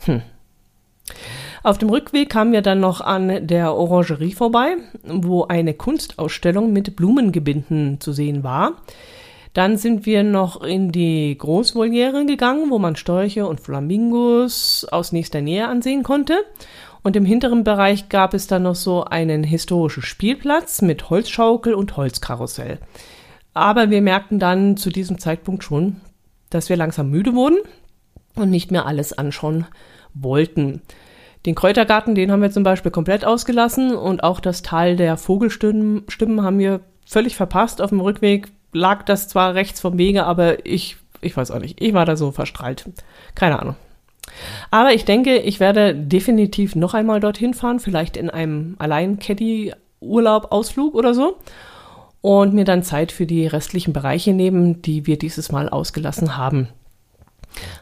Hm. 0.01 0.23
Auf 1.63 1.79
dem 1.79 1.89
Rückweg 1.89 2.31
kamen 2.31 2.53
wir 2.53 2.63
dann 2.63 2.81
noch 2.81 3.01
an 3.01 3.47
der 3.47 3.75
Orangerie 3.75 4.33
vorbei, 4.33 4.77
wo 5.03 5.45
eine 5.45 5.75
Kunstausstellung 5.75 6.73
mit 6.73 6.95
Blumengebinden 6.95 8.01
zu 8.01 8.13
sehen 8.13 8.45
war. 8.45 8.73
Dann 9.53 9.77
sind 9.77 10.07
wir 10.07 10.23
noch 10.23 10.63
in 10.63 10.93
die 10.93 11.37
Großvoliere 11.37 12.27
gegangen, 12.27 12.71
wo 12.71 12.79
man 12.79 12.97
Störche 12.97 13.47
und 13.47 13.61
Flamingos 13.61 14.87
aus 14.91 15.13
nächster 15.13 15.41
Nähe 15.41 15.67
ansehen 15.69 16.03
konnte. 16.03 16.45
Und 17.03 17.17
im 17.17 17.25
hinteren 17.25 17.65
Bereich 17.65 18.09
gab 18.09 18.35
es 18.35 18.47
dann 18.47 18.65
noch 18.65 18.75
so 18.75 19.05
einen 19.05 19.45
historischen 19.45 20.03
Spielplatz 20.03 20.83
mit 20.83 21.11
Holzschaukel 21.11 21.75
und 21.75 21.97
Holzkarussell. 21.97 22.79
Aber 23.55 23.91
wir 23.91 24.03
merkten 24.03 24.39
dann 24.39 24.77
zu 24.77 24.91
diesem 24.91 25.19
Zeitpunkt 25.19 25.65
schon, 25.65 25.97
dass 26.51 26.69
wir 26.69 26.77
langsam 26.77 27.11
müde 27.11 27.35
wurden 27.35 27.59
und 28.35 28.51
nicht 28.51 28.71
mehr 28.71 28.87
alles 28.87 29.13
anschauen 29.13 29.67
wollten. 30.15 30.83
Den 31.47 31.55
Kräutergarten, 31.55 32.15
den 32.15 32.31
haben 32.31 32.43
wir 32.43 32.51
zum 32.51 32.63
Beispiel 32.63 32.91
komplett 32.91 33.25
ausgelassen 33.25 33.95
und 33.95 34.23
auch 34.23 34.41
das 34.41 34.63
Tal 34.63 34.97
der 34.97 35.17
Vogelstimmen 35.17 36.05
haben 36.43 36.59
wir 36.59 36.81
völlig 37.07 37.37
verpasst. 37.37 37.81
Auf 37.81 37.91
dem 37.91 38.01
Rückweg 38.01 38.49
lag 38.73 39.05
das 39.05 39.29
zwar 39.29 39.55
rechts 39.55 39.81
vom 39.81 39.99
Wege, 39.99 40.25
aber 40.25 40.67
ich, 40.67 40.97
ich 41.21 41.37
weiß 41.37 41.51
auch 41.51 41.61
nicht, 41.61 41.81
ich 41.81 41.95
war 41.95 42.05
da 42.05 42.17
so 42.17 42.31
verstrahlt. 42.31 42.85
Keine 43.35 43.61
Ahnung. 43.61 43.77
Aber 44.71 44.93
ich 44.93 45.05
denke, 45.05 45.39
ich 45.39 45.59
werde 45.61 45.95
definitiv 45.95 46.77
noch 46.77 46.95
einmal 46.95 47.21
dorthin 47.21 47.55
fahren, 47.55 47.81
vielleicht 47.81 48.17
in 48.17 48.31
einem 48.31 48.77
Allein-Caddy-Urlaub, 48.79 50.53
Ausflug 50.53 50.95
oder 50.95 51.15
so. 51.15 51.37
Und 52.21 52.53
mir 52.53 52.65
dann 52.65 52.83
Zeit 52.83 53.13
für 53.13 53.27
die 53.27 53.47
restlichen 53.47 53.93
Bereiche 53.93 54.33
nehmen, 54.33 54.83
die 54.83 55.07
wir 55.07 55.19
dieses 55.19 55.53
Mal 55.53 55.69
ausgelassen 55.69 56.37
haben. 56.37 56.69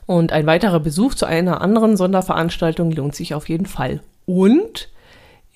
Und 0.05 0.33
ein 0.33 0.47
weiterer 0.47 0.79
Besuch 0.79 1.15
zu 1.15 1.27
einer 1.27 1.61
anderen 1.61 1.97
Sonderveranstaltung 1.97 2.93
lohnt 2.93 3.15
sich 3.15 3.35
auf 3.35 3.49
jeden 3.49 3.67
Fall. 3.67 4.01
Und 4.27 4.89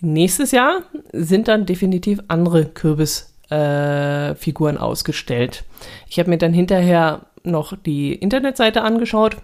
nächstes 0.00 0.50
Jahr 0.50 0.80
sind 1.12 1.46
dann 1.48 1.66
definitiv 1.66 2.20
andere 2.28 2.64
Kürbisfiguren 2.64 3.30
äh, 3.50 4.34
ausgestellt. 4.78 5.64
Ich 6.08 6.18
habe 6.18 6.30
mir 6.30 6.38
dann 6.38 6.52
hinterher 6.52 7.22
noch 7.42 7.76
die 7.76 8.14
Internetseite 8.14 8.82
angeschaut 8.82 9.36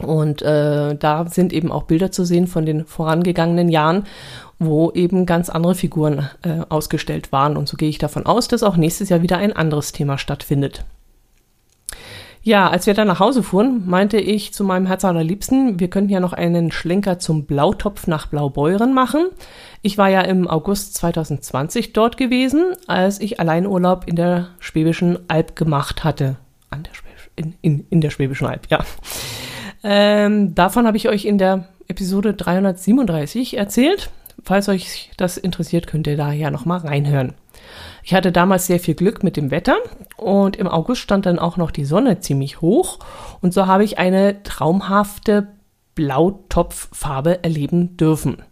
und 0.00 0.42
äh, 0.42 0.94
da 0.96 1.26
sind 1.26 1.52
eben 1.52 1.70
auch 1.70 1.84
Bilder 1.84 2.10
zu 2.10 2.24
sehen 2.24 2.46
von 2.46 2.64
den 2.64 2.86
vorangegangenen 2.86 3.68
Jahren, 3.68 4.04
wo 4.58 4.90
eben 4.92 5.26
ganz 5.26 5.50
andere 5.50 5.74
Figuren 5.74 6.30
äh, 6.42 6.60
ausgestellt 6.68 7.32
waren. 7.32 7.56
Und 7.56 7.68
so 7.68 7.76
gehe 7.76 7.88
ich 7.88 7.98
davon 7.98 8.26
aus, 8.26 8.48
dass 8.48 8.62
auch 8.62 8.76
nächstes 8.76 9.10
Jahr 9.10 9.22
wieder 9.22 9.38
ein 9.38 9.52
anderes 9.52 9.92
Thema 9.92 10.18
stattfindet. 10.18 10.84
Ja, 12.44 12.68
als 12.68 12.86
wir 12.86 12.94
dann 12.94 13.06
nach 13.06 13.20
Hause 13.20 13.44
fuhren, 13.44 13.84
meinte 13.86 14.18
ich 14.18 14.52
zu 14.52 14.64
meinem 14.64 14.86
Herz 14.86 15.04
allerliebsten, 15.04 15.78
wir 15.78 15.88
könnten 15.88 16.10
ja 16.10 16.18
noch 16.18 16.32
einen 16.32 16.72
Schlenker 16.72 17.20
zum 17.20 17.46
Blautopf 17.46 18.08
nach 18.08 18.26
Blaubeuren 18.26 18.92
machen. 18.94 19.26
Ich 19.80 19.96
war 19.96 20.08
ja 20.08 20.22
im 20.22 20.48
August 20.48 20.94
2020 20.94 21.92
dort 21.92 22.16
gewesen, 22.16 22.74
als 22.88 23.20
ich 23.20 23.38
Alleinurlaub 23.38 24.08
in 24.08 24.16
der 24.16 24.48
Schwäbischen 24.58 25.20
Alb 25.28 25.54
gemacht 25.54 26.02
hatte. 26.02 26.36
An 26.68 26.82
der 26.82 26.94
Schwäbisch, 26.94 27.30
in, 27.36 27.54
in, 27.62 27.86
in 27.90 28.00
der 28.00 28.10
Schwäbischen 28.10 28.48
Alb, 28.48 28.66
ja. 28.70 28.80
Ähm, 29.84 30.54
davon 30.56 30.86
habe 30.86 30.96
ich 30.96 31.08
euch 31.08 31.24
in 31.24 31.38
der 31.38 31.68
Episode 31.86 32.34
337 32.34 33.56
erzählt. 33.56 34.10
Falls 34.42 34.68
euch 34.68 35.10
das 35.16 35.36
interessiert, 35.36 35.86
könnt 35.86 36.08
ihr 36.08 36.16
da 36.16 36.32
ja 36.32 36.50
nochmal 36.50 36.80
reinhören. 36.80 37.34
Ich 38.02 38.14
hatte 38.14 38.32
damals 38.32 38.66
sehr 38.66 38.80
viel 38.80 38.94
Glück 38.94 39.22
mit 39.22 39.36
dem 39.36 39.50
Wetter 39.50 39.76
und 40.16 40.56
im 40.56 40.66
August 40.66 41.00
stand 41.02 41.26
dann 41.26 41.38
auch 41.38 41.56
noch 41.56 41.70
die 41.70 41.84
Sonne 41.84 42.20
ziemlich 42.20 42.60
hoch 42.60 42.98
und 43.40 43.54
so 43.54 43.66
habe 43.66 43.84
ich 43.84 43.98
eine 43.98 44.42
traumhafte 44.42 45.48
Blautopffarbe 45.94 47.44
erleben 47.44 47.96
dürfen. 47.96 48.42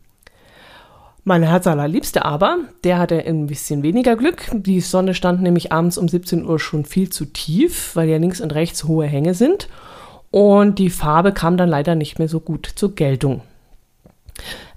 Mein 1.25 1.43
Herz 1.43 1.67
allerliebste 1.67 2.25
aber, 2.25 2.59
der 2.83 2.99
hatte 2.99 3.25
ein 3.27 3.47
bisschen 3.47 3.83
weniger 3.83 4.17
Glück. 4.17 4.51
Die 4.53 4.81
Sonne 4.81 5.15
stand 5.15 5.43
nämlich 5.43 5.71
abends 5.71 5.99
um 5.99 6.09
17 6.09 6.47
Uhr 6.47 6.59
schon 6.59 6.85
viel 6.87 7.11
zu 7.11 7.27
tief, 7.27 7.95
weil 7.95 8.09
ja 8.09 8.17
links 8.17 8.41
und 8.41 8.55
rechts 8.55 8.85
hohe 8.85 9.07
Hänge 9.07 9.35
sind. 9.35 9.69
Und 10.31 10.79
die 10.79 10.91
Farbe 10.91 11.33
kam 11.33 11.57
dann 11.57 11.69
leider 11.69 11.95
nicht 11.95 12.19
mehr 12.19 12.29
so 12.29 12.41
gut 12.41 12.71
zur 12.75 12.95
Geltung. 12.95 13.43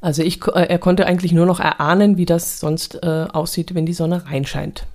Also 0.01 0.23
ich, 0.23 0.45
äh, 0.47 0.67
er 0.67 0.79
konnte 0.79 1.05
eigentlich 1.05 1.31
nur 1.31 1.45
noch 1.45 1.59
erahnen, 1.59 2.17
wie 2.17 2.25
das 2.25 2.59
sonst 2.59 3.03
äh, 3.03 3.25
aussieht, 3.31 3.75
wenn 3.75 3.85
die 3.85 3.93
Sonne 3.93 4.25
reinscheint. 4.27 4.85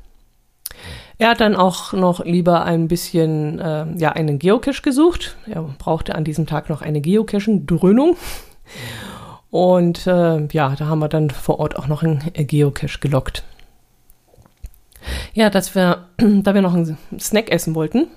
Er 1.18 1.30
hat 1.30 1.40
dann 1.40 1.56
auch 1.56 1.92
noch 1.92 2.24
lieber 2.24 2.64
ein 2.64 2.86
bisschen, 2.86 3.58
äh, 3.58 3.86
ja, 3.96 4.12
einen 4.12 4.38
Geocache 4.38 4.82
gesucht. 4.82 5.36
Er 5.46 5.62
brauchte 5.62 6.14
an 6.14 6.24
diesem 6.24 6.46
Tag 6.46 6.68
noch 6.68 6.80
eine 6.80 7.00
Geocaching-Dröhnung. 7.00 8.16
Und 9.50 10.06
äh, 10.06 10.46
ja, 10.52 10.76
da 10.76 10.86
haben 10.86 11.00
wir 11.00 11.08
dann 11.08 11.30
vor 11.30 11.58
Ort 11.58 11.76
auch 11.76 11.88
noch 11.88 12.02
einen 12.02 12.20
Geocache 12.34 13.00
gelockt. 13.00 13.42
Ja, 15.34 15.50
dass 15.50 15.74
wir, 15.74 16.06
da 16.18 16.54
wir 16.54 16.62
noch 16.62 16.74
einen 16.74 16.98
Snack 17.18 17.50
essen 17.50 17.74
wollten, 17.74 18.08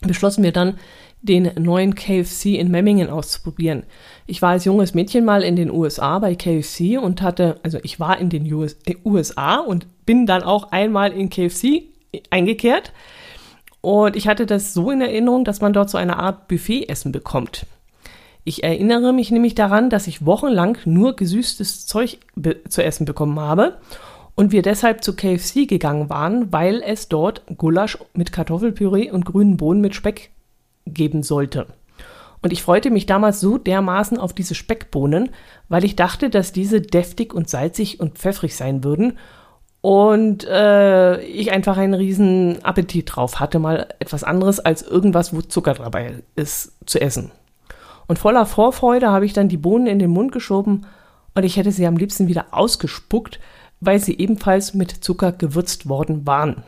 beschlossen 0.00 0.44
wir 0.44 0.52
dann, 0.52 0.78
den 1.24 1.50
neuen 1.58 1.94
KFC 1.94 2.56
in 2.56 2.70
Memmingen 2.70 3.08
auszuprobieren. 3.08 3.84
Ich 4.26 4.42
war 4.42 4.50
als 4.50 4.66
junges 4.66 4.94
Mädchen 4.94 5.24
mal 5.24 5.42
in 5.42 5.56
den 5.56 5.70
USA 5.70 6.18
bei 6.18 6.34
KFC 6.34 6.98
und 7.02 7.22
hatte, 7.22 7.58
also 7.62 7.78
ich 7.82 7.98
war 7.98 8.18
in 8.18 8.28
den 8.28 8.50
US, 8.52 8.76
USA 9.04 9.56
und 9.56 9.86
bin 10.04 10.26
dann 10.26 10.42
auch 10.42 10.70
einmal 10.70 11.12
in 11.12 11.30
KFC 11.30 11.84
eingekehrt. 12.30 12.92
Und 13.80 14.16
ich 14.16 14.28
hatte 14.28 14.46
das 14.46 14.74
so 14.74 14.90
in 14.90 15.00
Erinnerung, 15.00 15.44
dass 15.44 15.60
man 15.60 15.72
dort 15.72 15.90
so 15.90 15.98
eine 15.98 16.18
Art 16.18 16.48
Buffet-Essen 16.48 17.10
bekommt. 17.10 17.66
Ich 18.44 18.62
erinnere 18.62 19.14
mich 19.14 19.30
nämlich 19.30 19.54
daran, 19.54 19.88
dass 19.88 20.06
ich 20.06 20.26
wochenlang 20.26 20.76
nur 20.84 21.16
gesüßtes 21.16 21.86
Zeug 21.86 22.18
zu 22.68 22.84
essen 22.84 23.06
bekommen 23.06 23.40
habe 23.40 23.78
und 24.34 24.52
wir 24.52 24.60
deshalb 24.60 25.02
zu 25.02 25.16
KFC 25.16 25.66
gegangen 25.66 26.10
waren, 26.10 26.52
weil 26.52 26.82
es 26.84 27.08
dort 27.08 27.42
Gulasch 27.56 27.98
mit 28.12 28.32
Kartoffelpüree 28.32 29.10
und 29.10 29.24
grünen 29.24 29.56
Bohnen 29.56 29.80
mit 29.80 29.94
Speck 29.94 30.30
geben 30.86 31.22
sollte. 31.22 31.66
Und 32.42 32.52
ich 32.52 32.62
freute 32.62 32.90
mich 32.90 33.06
damals 33.06 33.40
so 33.40 33.56
dermaßen 33.56 34.18
auf 34.18 34.34
diese 34.34 34.54
Speckbohnen, 34.54 35.30
weil 35.68 35.84
ich 35.84 35.96
dachte, 35.96 36.28
dass 36.28 36.52
diese 36.52 36.82
deftig 36.82 37.32
und 37.32 37.48
salzig 37.48 38.00
und 38.00 38.18
pfeffrig 38.18 38.54
sein 38.54 38.84
würden 38.84 39.18
und 39.80 40.44
äh, 40.44 41.22
ich 41.22 41.52
einfach 41.52 41.76
einen 41.76 41.94
riesen 41.94 42.64
Appetit 42.64 43.16
drauf 43.16 43.40
hatte, 43.40 43.58
mal 43.58 43.88
etwas 43.98 44.24
anderes 44.24 44.60
als 44.60 44.82
irgendwas, 44.82 45.34
wo 45.34 45.40
Zucker 45.40 45.74
dabei 45.74 46.22
ist, 46.36 46.72
zu 46.86 47.00
essen. 47.00 47.32
Und 48.06 48.18
voller 48.18 48.46
Vorfreude 48.46 49.10
habe 49.10 49.26
ich 49.26 49.32
dann 49.32 49.48
die 49.48 49.56
Bohnen 49.56 49.86
in 49.86 49.98
den 49.98 50.10
Mund 50.10 50.32
geschoben 50.32 50.86
und 51.34 51.44
ich 51.44 51.56
hätte 51.56 51.72
sie 51.72 51.86
am 51.86 51.96
liebsten 51.96 52.28
wieder 52.28 52.46
ausgespuckt, 52.52 53.40
weil 53.80 53.98
sie 53.98 54.18
ebenfalls 54.18 54.74
mit 54.74 54.90
Zucker 54.90 55.32
gewürzt 55.32 55.88
worden 55.88 56.26
waren. 56.26 56.62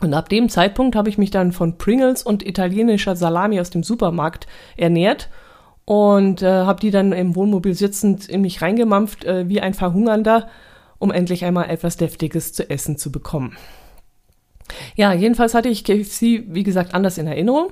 Und 0.00 0.12
ab 0.12 0.28
dem 0.28 0.48
Zeitpunkt 0.48 0.96
habe 0.96 1.08
ich 1.08 1.18
mich 1.18 1.30
dann 1.30 1.52
von 1.52 1.78
Pringles 1.78 2.22
und 2.22 2.46
italienischer 2.46 3.16
Salami 3.16 3.60
aus 3.60 3.70
dem 3.70 3.82
Supermarkt 3.82 4.46
ernährt 4.76 5.30
und 5.84 6.42
äh, 6.42 6.46
habe 6.46 6.80
die 6.80 6.90
dann 6.90 7.12
im 7.12 7.36
Wohnmobil 7.36 7.74
sitzend 7.74 8.28
in 8.28 8.40
mich 8.40 8.62
reingemampft, 8.62 9.24
äh, 9.24 9.48
wie 9.48 9.60
ein 9.60 9.74
Verhungernder, 9.74 10.48
um 10.98 11.10
endlich 11.10 11.44
einmal 11.44 11.70
etwas 11.70 11.96
Deftiges 11.96 12.52
zu 12.52 12.68
essen 12.68 12.96
zu 12.96 13.12
bekommen. 13.12 13.56
Ja, 14.96 15.12
jedenfalls 15.12 15.54
hatte 15.54 15.68
ich 15.68 15.84
KFC, 15.84 16.44
wie 16.48 16.62
gesagt, 16.62 16.94
anders 16.94 17.18
in 17.18 17.26
Erinnerung. 17.26 17.70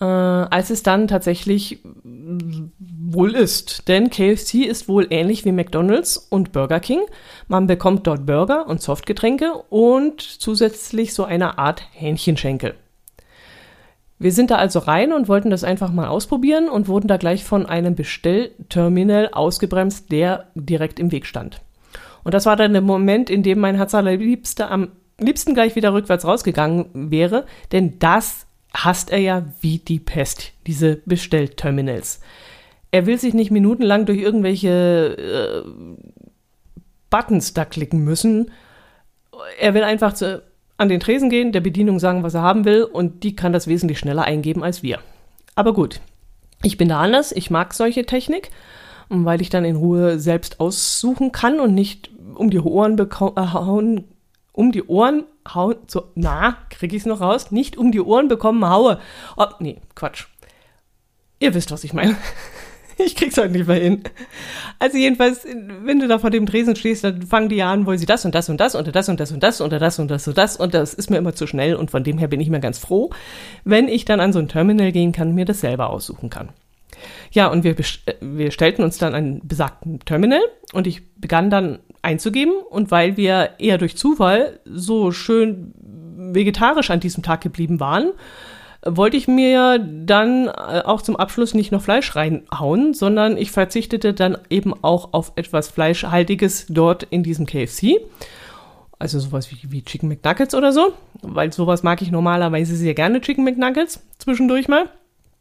Äh, 0.00 0.04
als 0.04 0.70
es 0.70 0.82
dann 0.82 1.08
tatsächlich 1.08 1.80
wohl 3.08 3.34
ist. 3.34 3.88
Denn 3.88 4.10
KFC 4.10 4.66
ist 4.66 4.88
wohl 4.88 5.06
ähnlich 5.10 5.44
wie 5.44 5.52
McDonald's 5.52 6.16
und 6.16 6.52
Burger 6.52 6.80
King. 6.80 7.00
Man 7.48 7.66
bekommt 7.66 8.06
dort 8.06 8.26
Burger 8.26 8.66
und 8.66 8.80
Softgetränke 8.80 9.52
und 9.70 10.20
zusätzlich 10.20 11.14
so 11.14 11.24
eine 11.24 11.58
Art 11.58 11.82
Hähnchenschenkel. 11.92 12.74
Wir 14.20 14.32
sind 14.32 14.50
da 14.50 14.56
also 14.56 14.80
rein 14.80 15.12
und 15.12 15.28
wollten 15.28 15.50
das 15.50 15.62
einfach 15.62 15.92
mal 15.92 16.08
ausprobieren 16.08 16.68
und 16.68 16.88
wurden 16.88 17.06
da 17.06 17.16
gleich 17.16 17.44
von 17.44 17.66
einem 17.66 17.94
Bestellterminal 17.94 19.30
ausgebremst, 19.32 20.10
der 20.10 20.48
direkt 20.56 20.98
im 20.98 21.12
Weg 21.12 21.24
stand. 21.24 21.60
Und 22.24 22.34
das 22.34 22.44
war 22.44 22.56
dann 22.56 22.72
der 22.72 22.82
Moment, 22.82 23.30
in 23.30 23.44
dem 23.44 23.60
mein 23.60 23.76
Herz 23.76 23.94
allerliebster 23.94 24.70
am 24.70 24.88
liebsten 25.20 25.54
gleich 25.54 25.76
wieder 25.76 25.92
rückwärts 25.94 26.24
rausgegangen 26.24 27.10
wäre, 27.10 27.46
denn 27.70 27.98
das 28.00 28.47
hasst 28.74 29.10
er 29.10 29.18
ja 29.18 29.46
wie 29.60 29.78
die 29.78 29.98
Pest, 29.98 30.52
diese 30.66 30.96
Bestellterminals. 31.04 32.20
Er 32.90 33.06
will 33.06 33.18
sich 33.18 33.34
nicht 33.34 33.50
minutenlang 33.50 34.06
durch 34.06 34.18
irgendwelche 34.18 35.64
äh, 35.66 35.70
Buttons 37.10 37.54
da 37.54 37.64
klicken 37.64 38.04
müssen. 38.04 38.50
Er 39.60 39.74
will 39.74 39.82
einfach 39.82 40.14
zu, 40.14 40.42
an 40.76 40.88
den 40.88 41.00
Tresen 41.00 41.28
gehen, 41.28 41.52
der 41.52 41.60
Bedienung 41.60 41.98
sagen, 41.98 42.22
was 42.22 42.34
er 42.34 42.42
haben 42.42 42.64
will, 42.64 42.84
und 42.84 43.24
die 43.24 43.36
kann 43.36 43.52
das 43.52 43.66
wesentlich 43.66 43.98
schneller 43.98 44.22
eingeben 44.22 44.62
als 44.62 44.82
wir. 44.82 45.00
Aber 45.54 45.74
gut, 45.74 46.00
ich 46.62 46.76
bin 46.78 46.88
da 46.88 47.00
anders, 47.00 47.32
ich 47.32 47.50
mag 47.50 47.74
solche 47.74 48.06
Technik, 48.06 48.50
weil 49.08 49.40
ich 49.40 49.50
dann 49.50 49.64
in 49.64 49.76
Ruhe 49.76 50.18
selbst 50.18 50.60
aussuchen 50.60 51.32
kann 51.32 51.60
und 51.60 51.74
nicht 51.74 52.10
um 52.34 52.50
die 52.50 52.60
Ohren 52.60 52.98
äh, 52.98 53.06
hauen, 53.36 54.04
um 54.52 54.72
die 54.72 54.84
Ohren 54.84 55.24
hauen, 55.54 55.76
so, 55.86 56.10
na, 56.14 56.56
krieg 56.70 56.92
ich's 56.92 57.06
noch 57.06 57.20
raus? 57.20 57.50
Nicht 57.50 57.76
um 57.76 57.92
die 57.92 58.00
Ohren 58.00 58.28
bekommen 58.28 58.68
haue. 58.68 59.00
Oh, 59.36 59.46
nee, 59.58 59.80
Quatsch. 59.94 60.26
Ihr 61.40 61.54
wisst, 61.54 61.70
was 61.70 61.84
ich 61.84 61.92
meine. 61.92 62.16
Ich 63.00 63.14
krieg's 63.14 63.36
heute 63.36 63.50
nicht 63.50 63.68
mehr 63.68 63.76
hin. 63.76 64.02
Also 64.80 64.98
jedenfalls, 64.98 65.46
wenn 65.84 66.00
du 66.00 66.08
da 66.08 66.18
vor 66.18 66.30
dem 66.30 66.46
Dresen 66.46 66.74
stehst, 66.74 67.04
dann 67.04 67.22
fangen 67.22 67.48
die 67.48 67.54
ja 67.54 67.72
an, 67.72 67.86
wollen 67.86 67.98
sie 67.98 68.06
das 68.06 68.24
und 68.24 68.34
das 68.34 68.48
und 68.48 68.58
das 68.58 68.74
und 68.74 68.92
das 68.92 69.08
und 69.08 69.20
das 69.20 69.30
und 69.30 69.40
das 69.40 69.60
und 69.60 69.72
das 69.72 69.98
und 70.00 70.10
das 70.10 70.26
und 70.26 70.36
das 70.36 70.56
und 70.56 70.74
das 70.74 70.94
ist 70.94 71.08
mir 71.08 71.18
immer 71.18 71.32
zu 71.32 71.46
schnell 71.46 71.76
und 71.76 71.92
von 71.92 72.02
dem 72.02 72.18
her 72.18 72.26
bin 72.26 72.40
ich 72.40 72.50
mir 72.50 72.58
ganz 72.58 72.78
froh, 72.78 73.10
wenn 73.62 73.86
ich 73.86 74.04
dann 74.04 74.18
an 74.18 74.32
so 74.32 74.40
ein 74.40 74.48
Terminal 74.48 74.90
gehen 74.90 75.12
kann 75.12 75.28
und 75.28 75.34
mir 75.36 75.44
das 75.44 75.60
selber 75.60 75.90
aussuchen 75.90 76.28
kann. 76.28 76.48
Ja, 77.30 77.48
und 77.48 77.64
wir, 77.64 77.76
wir 78.20 78.50
stellten 78.50 78.82
uns 78.82 78.98
dann 78.98 79.14
einen 79.14 79.46
besagten 79.46 80.00
Terminal 80.00 80.40
und 80.72 80.86
ich 80.86 81.02
begann 81.16 81.50
dann 81.50 81.78
einzugeben 82.02 82.54
und 82.70 82.90
weil 82.90 83.16
wir 83.16 83.50
eher 83.58 83.78
durch 83.78 83.96
Zufall 83.96 84.60
so 84.64 85.10
schön 85.10 85.74
vegetarisch 86.34 86.90
an 86.90 87.00
diesem 87.00 87.22
Tag 87.22 87.40
geblieben 87.40 87.80
waren, 87.80 88.12
wollte 88.84 89.16
ich 89.16 89.26
mir 89.26 89.78
dann 89.78 90.46
äh, 90.46 90.82
auch 90.84 91.02
zum 91.02 91.16
Abschluss 91.16 91.54
nicht 91.54 91.72
noch 91.72 91.82
Fleisch 91.82 92.14
reinhauen, 92.14 92.94
sondern 92.94 93.36
ich 93.36 93.50
verzichtete 93.50 94.14
dann 94.14 94.38
eben 94.50 94.72
auch 94.82 95.12
auf 95.12 95.32
etwas 95.36 95.68
Fleischhaltiges 95.68 96.66
dort 96.68 97.02
in 97.04 97.22
diesem 97.22 97.46
KFC. 97.46 98.00
Also 98.98 99.20
sowas 99.20 99.50
wie, 99.50 99.58
wie 99.70 99.84
Chicken 99.84 100.08
McNuggets 100.08 100.54
oder 100.54 100.72
so, 100.72 100.92
weil 101.22 101.52
sowas 101.52 101.82
mag 101.82 102.02
ich 102.02 102.10
normalerweise 102.10 102.74
sehr 102.76 102.94
gerne, 102.94 103.20
Chicken 103.20 103.44
McNuggets, 103.44 104.04
zwischendurch 104.18 104.68
mal. 104.68 104.88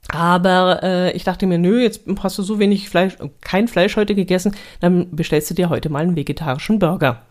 Aber 0.10 0.82
äh, 0.84 1.12
ich 1.12 1.24
dachte 1.24 1.48
mir, 1.48 1.58
nö, 1.58 1.82
jetzt 1.82 2.02
hast 2.22 2.38
du 2.38 2.44
so 2.44 2.60
wenig 2.60 2.90
Fleisch, 2.90 3.18
kein 3.42 3.68
Fleisch 3.68 3.98
heute 3.98 4.16
gegessen, 4.16 4.56
dann 4.80 5.16
bestellst 5.16 5.50
du 5.50 5.54
dir 5.54 5.70
heute 5.70 5.90
mal 5.90 6.04
einen 6.04 6.16
vegetarischen 6.16 6.80
Burger. 6.80 7.24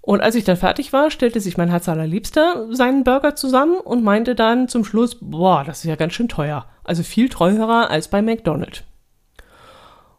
Und 0.00 0.22
als 0.22 0.34
ich 0.34 0.44
dann 0.44 0.56
fertig 0.56 0.92
war, 0.92 1.10
stellte 1.10 1.38
sich 1.38 1.58
mein 1.58 1.68
Herz 1.68 1.88
allerliebster 1.88 2.66
seinen 2.70 3.04
Burger 3.04 3.36
zusammen 3.36 3.76
und 3.78 4.02
meinte 4.02 4.34
dann 4.34 4.66
zum 4.66 4.84
Schluss, 4.84 5.18
boah, 5.20 5.64
das 5.64 5.80
ist 5.80 5.84
ja 5.84 5.96
ganz 5.96 6.14
schön 6.14 6.28
teuer. 6.28 6.64
Also 6.82 7.02
viel 7.02 7.28
teurer 7.28 7.90
als 7.90 8.08
bei 8.08 8.22
McDonald's. 8.22 8.84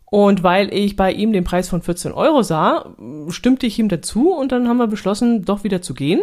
Und 0.05 0.43
weil 0.43 0.73
ich 0.73 0.95
bei 0.95 1.11
ihm 1.11 1.33
den 1.33 1.43
Preis 1.43 1.69
von 1.69 1.81
14 1.81 2.11
Euro 2.11 2.41
sah, 2.43 2.95
stimmte 3.29 3.67
ich 3.67 3.79
ihm 3.79 3.89
dazu 3.89 4.31
und 4.31 4.51
dann 4.51 4.67
haben 4.67 4.77
wir 4.77 4.87
beschlossen, 4.87 5.45
doch 5.45 5.63
wieder 5.63 5.81
zu 5.81 5.93
gehen. 5.93 6.21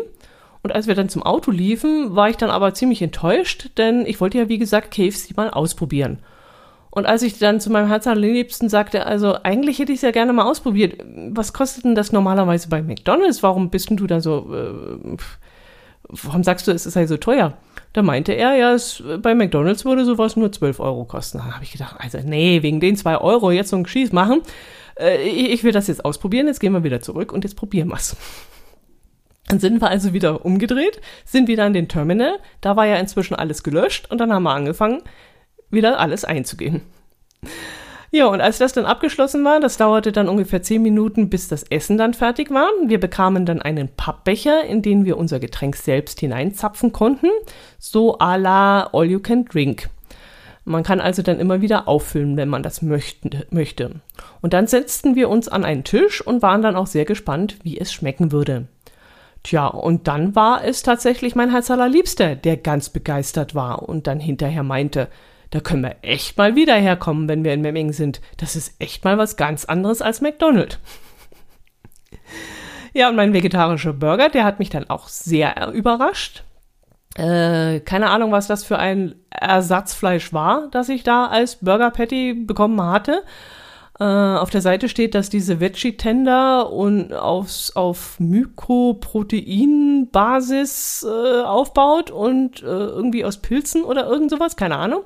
Und 0.66 0.74
als 0.74 0.88
wir 0.88 0.96
dann 0.96 1.09
zum 1.09 1.22
Auto 1.22 1.52
liefen, 1.52 2.16
war 2.16 2.29
ich 2.29 2.38
dann 2.38 2.50
aber 2.50 2.74
ziemlich 2.74 3.00
enttäuscht, 3.00 3.70
denn 3.79 4.05
ich 4.05 4.20
wollte 4.20 4.37
ja, 4.37 4.48
wie 4.48 4.59
gesagt, 4.59 4.92
KFC 4.92 5.37
mal 5.37 5.48
ausprobieren. 5.48 6.18
Und 6.90 7.07
als 7.07 7.22
ich 7.22 7.38
dann 7.38 7.61
zu 7.61 7.70
meinem 7.70 7.87
Herz 7.87 8.09
allerliebsten 8.09 8.68
sagte, 8.68 9.07
also 9.07 9.37
eigentlich 9.44 9.79
hätte 9.79 9.92
ich 9.92 9.98
es 9.98 10.02
ja 10.02 10.11
gerne 10.11 10.33
mal 10.33 10.42
ausprobiert. 10.42 11.00
Was 11.31 11.52
kostet 11.52 11.85
denn 11.85 11.94
das 11.94 12.11
normalerweise 12.11 12.68
bei 12.68 12.83
McDonalds? 12.83 13.44
Warum 13.44 13.70
bist 13.70 13.90
denn 13.90 13.96
du 13.96 14.09
da 14.09 14.20
so, 14.20 14.52
äh, 14.52 15.16
warum 16.09 16.42
sagst 16.42 16.66
du, 16.66 16.72
es 16.72 16.83
sei 16.83 17.07
so 17.07 17.16
teuer? 17.16 17.52
Da 17.92 18.02
meinte 18.02 18.33
er, 18.33 18.57
ja, 18.57 18.74
es, 18.74 19.05
bei 19.22 19.37
McDonalds 19.37 19.85
würde 19.85 20.05
sowas 20.05 20.35
nur 20.35 20.50
12 20.50 20.81
Euro 20.81 21.05
kosten. 21.05 21.38
Dann 21.38 21.55
habe 21.55 21.62
ich 21.62 21.70
gedacht, 21.70 21.94
also 22.00 22.18
nee, 22.24 22.61
wegen 22.62 22.81
den 22.81 22.96
2 22.96 23.18
Euro 23.18 23.52
jetzt 23.52 23.70
so 23.70 23.76
ein 23.76 23.85
Geschieß 23.85 24.11
machen. 24.11 24.42
Äh, 24.98 25.29
ich 25.29 25.62
will 25.62 25.70
das 25.70 25.87
jetzt 25.87 26.05
ausprobieren, 26.05 26.48
jetzt 26.48 26.59
gehen 26.59 26.72
wir 26.72 26.83
wieder 26.83 27.00
zurück 27.00 27.31
und 27.31 27.44
jetzt 27.44 27.55
probieren 27.55 27.88
wir's. 27.88 28.16
Dann 29.48 29.61
sind 29.61 29.80
wir 29.80 29.88
also 29.88 30.12
wieder 30.12 30.44
umgedreht, 30.44 31.00
sind 31.24 31.48
wieder 31.48 31.64
an 31.64 31.72
den 31.72 31.88
Terminal. 31.88 32.38
Da 32.61 32.76
war 32.76 32.87
ja 32.87 32.96
inzwischen 32.96 33.35
alles 33.35 33.62
gelöscht 33.62 34.11
und 34.11 34.18
dann 34.18 34.32
haben 34.32 34.42
wir 34.42 34.54
angefangen, 34.54 35.02
wieder 35.70 35.98
alles 36.00 36.24
einzugehen. 36.24 36.82
Ja, 38.12 38.26
und 38.26 38.40
als 38.40 38.59
das 38.59 38.72
dann 38.72 38.87
abgeschlossen 38.87 39.44
war, 39.44 39.61
das 39.61 39.76
dauerte 39.76 40.12
dann 40.12 40.28
ungefähr 40.28 40.62
zehn 40.62 40.80
Minuten, 40.80 41.28
bis 41.28 41.48
das 41.48 41.64
Essen 41.64 41.98
dann 41.98 42.14
fertig 42.14 42.50
war. 42.50 42.68
Wir 42.87 43.00
bekamen 43.00 43.44
dann 43.44 43.61
einen 43.61 43.88
Pappbecher, 43.88 44.64
in 44.64 44.80
den 44.80 45.04
wir 45.04 45.18
unser 45.18 45.40
Getränk 45.40 45.76
selbst 45.76 46.20
hineinzapfen 46.20 46.92
konnten, 46.92 47.28
so 47.78 48.18
à 48.18 48.37
la 48.38 48.88
All 48.92 49.06
You 49.06 49.20
Can 49.20 49.44
Drink. 49.44 49.88
Man 50.64 50.82
kann 50.82 51.00
also 51.00 51.22
dann 51.22 51.38
immer 51.38 51.61
wieder 51.61 51.87
auffüllen, 51.87 52.37
wenn 52.37 52.48
man 52.48 52.62
das 52.62 52.82
möchte. 52.82 54.00
Und 54.40 54.52
dann 54.52 54.66
setzten 54.66 55.14
wir 55.14 55.28
uns 55.28 55.48
an 55.48 55.64
einen 55.64 55.85
Tisch 55.85 56.20
und 56.20 56.42
waren 56.42 56.62
dann 56.62 56.74
auch 56.74 56.88
sehr 56.88 57.04
gespannt, 57.04 57.59
wie 57.62 57.78
es 57.78 57.92
schmecken 57.92 58.32
würde. 58.32 58.66
Tja, 59.46 59.68
und 59.68 60.09
dann 60.09 60.35
war 60.35 60.64
es 60.64 60.82
tatsächlich 60.82 61.37
mein 61.37 61.52
Herz 61.52 61.70
allerliebster, 61.70 62.35
der 62.35 62.56
ganz 62.56 62.88
begeistert 62.88 63.54
war 63.54 63.88
und 63.88 64.09
dann 64.09 64.18
hinterher 64.18 64.64
meinte, 64.64 65.06
da 65.50 65.61
können 65.61 65.85
wir 65.85 65.94
echt 66.02 66.37
mal 66.37 66.56
wieder 66.56 66.74
herkommen, 66.74 67.28
wenn 67.28 67.44
wir 67.44 67.54
in 67.54 67.61
Memmingen 67.61 67.92
sind. 67.92 68.20
Das 68.38 68.56
ist 68.56 68.74
echt 68.80 69.04
mal 69.04 69.18
was 69.18 69.37
ganz 69.37 69.64
anderes 69.64 70.02
als 70.02 70.20
McDonald's. 70.20 70.80
ja, 72.92 73.09
und 73.09 73.14
mein 73.14 73.35
vegetarischer 73.35 73.92
Burger, 73.92 74.30
der 74.30 74.42
hat 74.42 74.59
mich 74.59 74.70
dann 74.70 74.90
auch 74.90 75.06
sehr 75.06 75.70
überrascht. 75.72 76.42
Äh, 77.14 77.78
keine 77.78 78.11
Ahnung, 78.11 78.32
was 78.32 78.48
das 78.48 78.64
für 78.64 78.80
ein 78.80 79.14
Ersatzfleisch 79.30 80.32
war, 80.32 80.66
das 80.72 80.88
ich 80.88 81.04
da 81.04 81.26
als 81.26 81.61
Burger 81.61 81.92
Patty 81.92 82.35
bekommen 82.35 82.82
hatte. 82.82 83.22
Äh, 83.98 84.04
auf 84.04 84.50
der 84.50 84.61
Seite 84.61 84.90
steht, 84.90 85.14
dass 85.14 85.30
diese 85.30 85.59
Veggie 85.59 85.96
Tender 85.96 86.70
und 86.70 87.14
aufs, 87.14 87.74
auf 87.74 88.20
Mykoproteinbasis 88.20 91.06
äh, 91.09 91.40
aufbaut 91.42 92.11
und 92.11 92.62
äh, 92.62 92.66
irgendwie 92.66 93.24
aus 93.24 93.38
Pilzen 93.38 93.85
oder 93.85 94.06
irgend 94.06 94.30
sowas, 94.30 94.56
keine 94.56 94.76
Ahnung. 94.76 95.00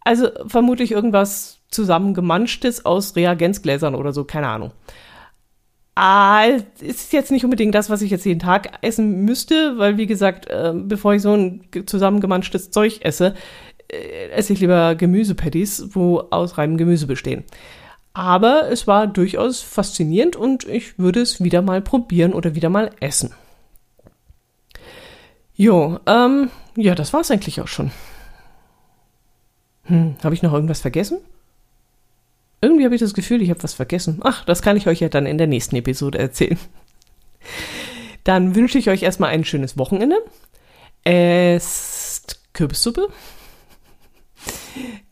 Also 0.00 0.28
vermutlich 0.46 0.92
irgendwas 0.92 1.60
zusammengemanschtes 1.70 2.84
aus 2.84 3.16
Reagenzgläsern 3.16 3.94
oder 3.94 4.12
so, 4.12 4.24
keine 4.24 4.48
Ahnung. 4.48 4.72
Ah, 5.94 6.44
ist 6.80 7.12
jetzt 7.12 7.30
nicht 7.30 7.44
unbedingt 7.44 7.74
das, 7.74 7.88
was 7.88 8.02
ich 8.02 8.10
jetzt 8.10 8.26
jeden 8.26 8.40
Tag 8.40 8.78
essen 8.82 9.24
müsste, 9.24 9.78
weil 9.78 9.96
wie 9.96 10.06
gesagt, 10.06 10.46
äh, 10.50 10.72
bevor 10.74 11.14
ich 11.14 11.22
so 11.22 11.32
ein 11.32 11.62
zusammengemanschtes 11.86 12.70
Zeug 12.70 12.98
esse, 13.02 13.34
äh, 13.88 14.28
esse 14.30 14.52
ich 14.52 14.60
lieber 14.60 14.94
Gemüsepatties, 14.94 15.94
wo 15.94 16.18
aus 16.30 16.58
reinem 16.58 16.76
Gemüse 16.76 17.06
bestehen. 17.06 17.44
Aber 18.14 18.70
es 18.70 18.86
war 18.86 19.08
durchaus 19.08 19.60
faszinierend 19.60 20.36
und 20.36 20.64
ich 20.64 20.98
würde 20.98 21.20
es 21.20 21.42
wieder 21.42 21.62
mal 21.62 21.82
probieren 21.82 22.32
oder 22.32 22.54
wieder 22.54 22.70
mal 22.70 22.90
essen. 23.00 23.34
Jo, 25.56 25.98
ähm, 26.06 26.50
ja, 26.76 26.94
das 26.94 27.12
war's 27.12 27.32
eigentlich 27.32 27.60
auch 27.60 27.68
schon. 27.68 27.90
Hm, 29.82 30.16
habe 30.22 30.34
ich 30.34 30.42
noch 30.42 30.52
irgendwas 30.52 30.80
vergessen? 30.80 31.18
Irgendwie 32.60 32.84
habe 32.84 32.94
ich 32.94 33.00
das 33.00 33.14
Gefühl, 33.14 33.42
ich 33.42 33.50
habe 33.50 33.62
was 33.62 33.74
vergessen. 33.74 34.20
Ach, 34.22 34.44
das 34.44 34.62
kann 34.62 34.76
ich 34.76 34.86
euch 34.86 35.00
ja 35.00 35.08
dann 35.08 35.26
in 35.26 35.36
der 35.36 35.48
nächsten 35.48 35.76
Episode 35.76 36.18
erzählen. 36.18 36.58
Dann 38.22 38.54
wünsche 38.54 38.78
ich 38.78 38.88
euch 38.88 39.02
erstmal 39.02 39.30
ein 39.30 39.44
schönes 39.44 39.76
Wochenende. 39.76 40.16
Esst 41.02 42.40
Kürbissuppe. 42.54 43.08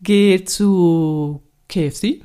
Geht 0.00 0.48
zu 0.48 1.42
KFC. 1.68 2.22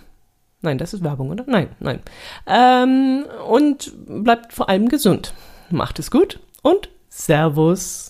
Nein, 0.67 0.80
das 0.80 0.93
ist 0.93 1.01
Werbung, 1.01 1.30
oder? 1.30 1.45
Nein, 1.47 1.69
nein. 1.80 2.01
Ähm, 2.45 3.23
und 3.47 3.93
bleibt 4.06 4.51
vor 4.51 4.67
allem 4.67 4.89
gesund. 4.89 5.34
Macht 5.69 5.97
es 5.97 6.12
gut 6.12 6.41
und 6.62 6.89
Servus. 7.08 8.07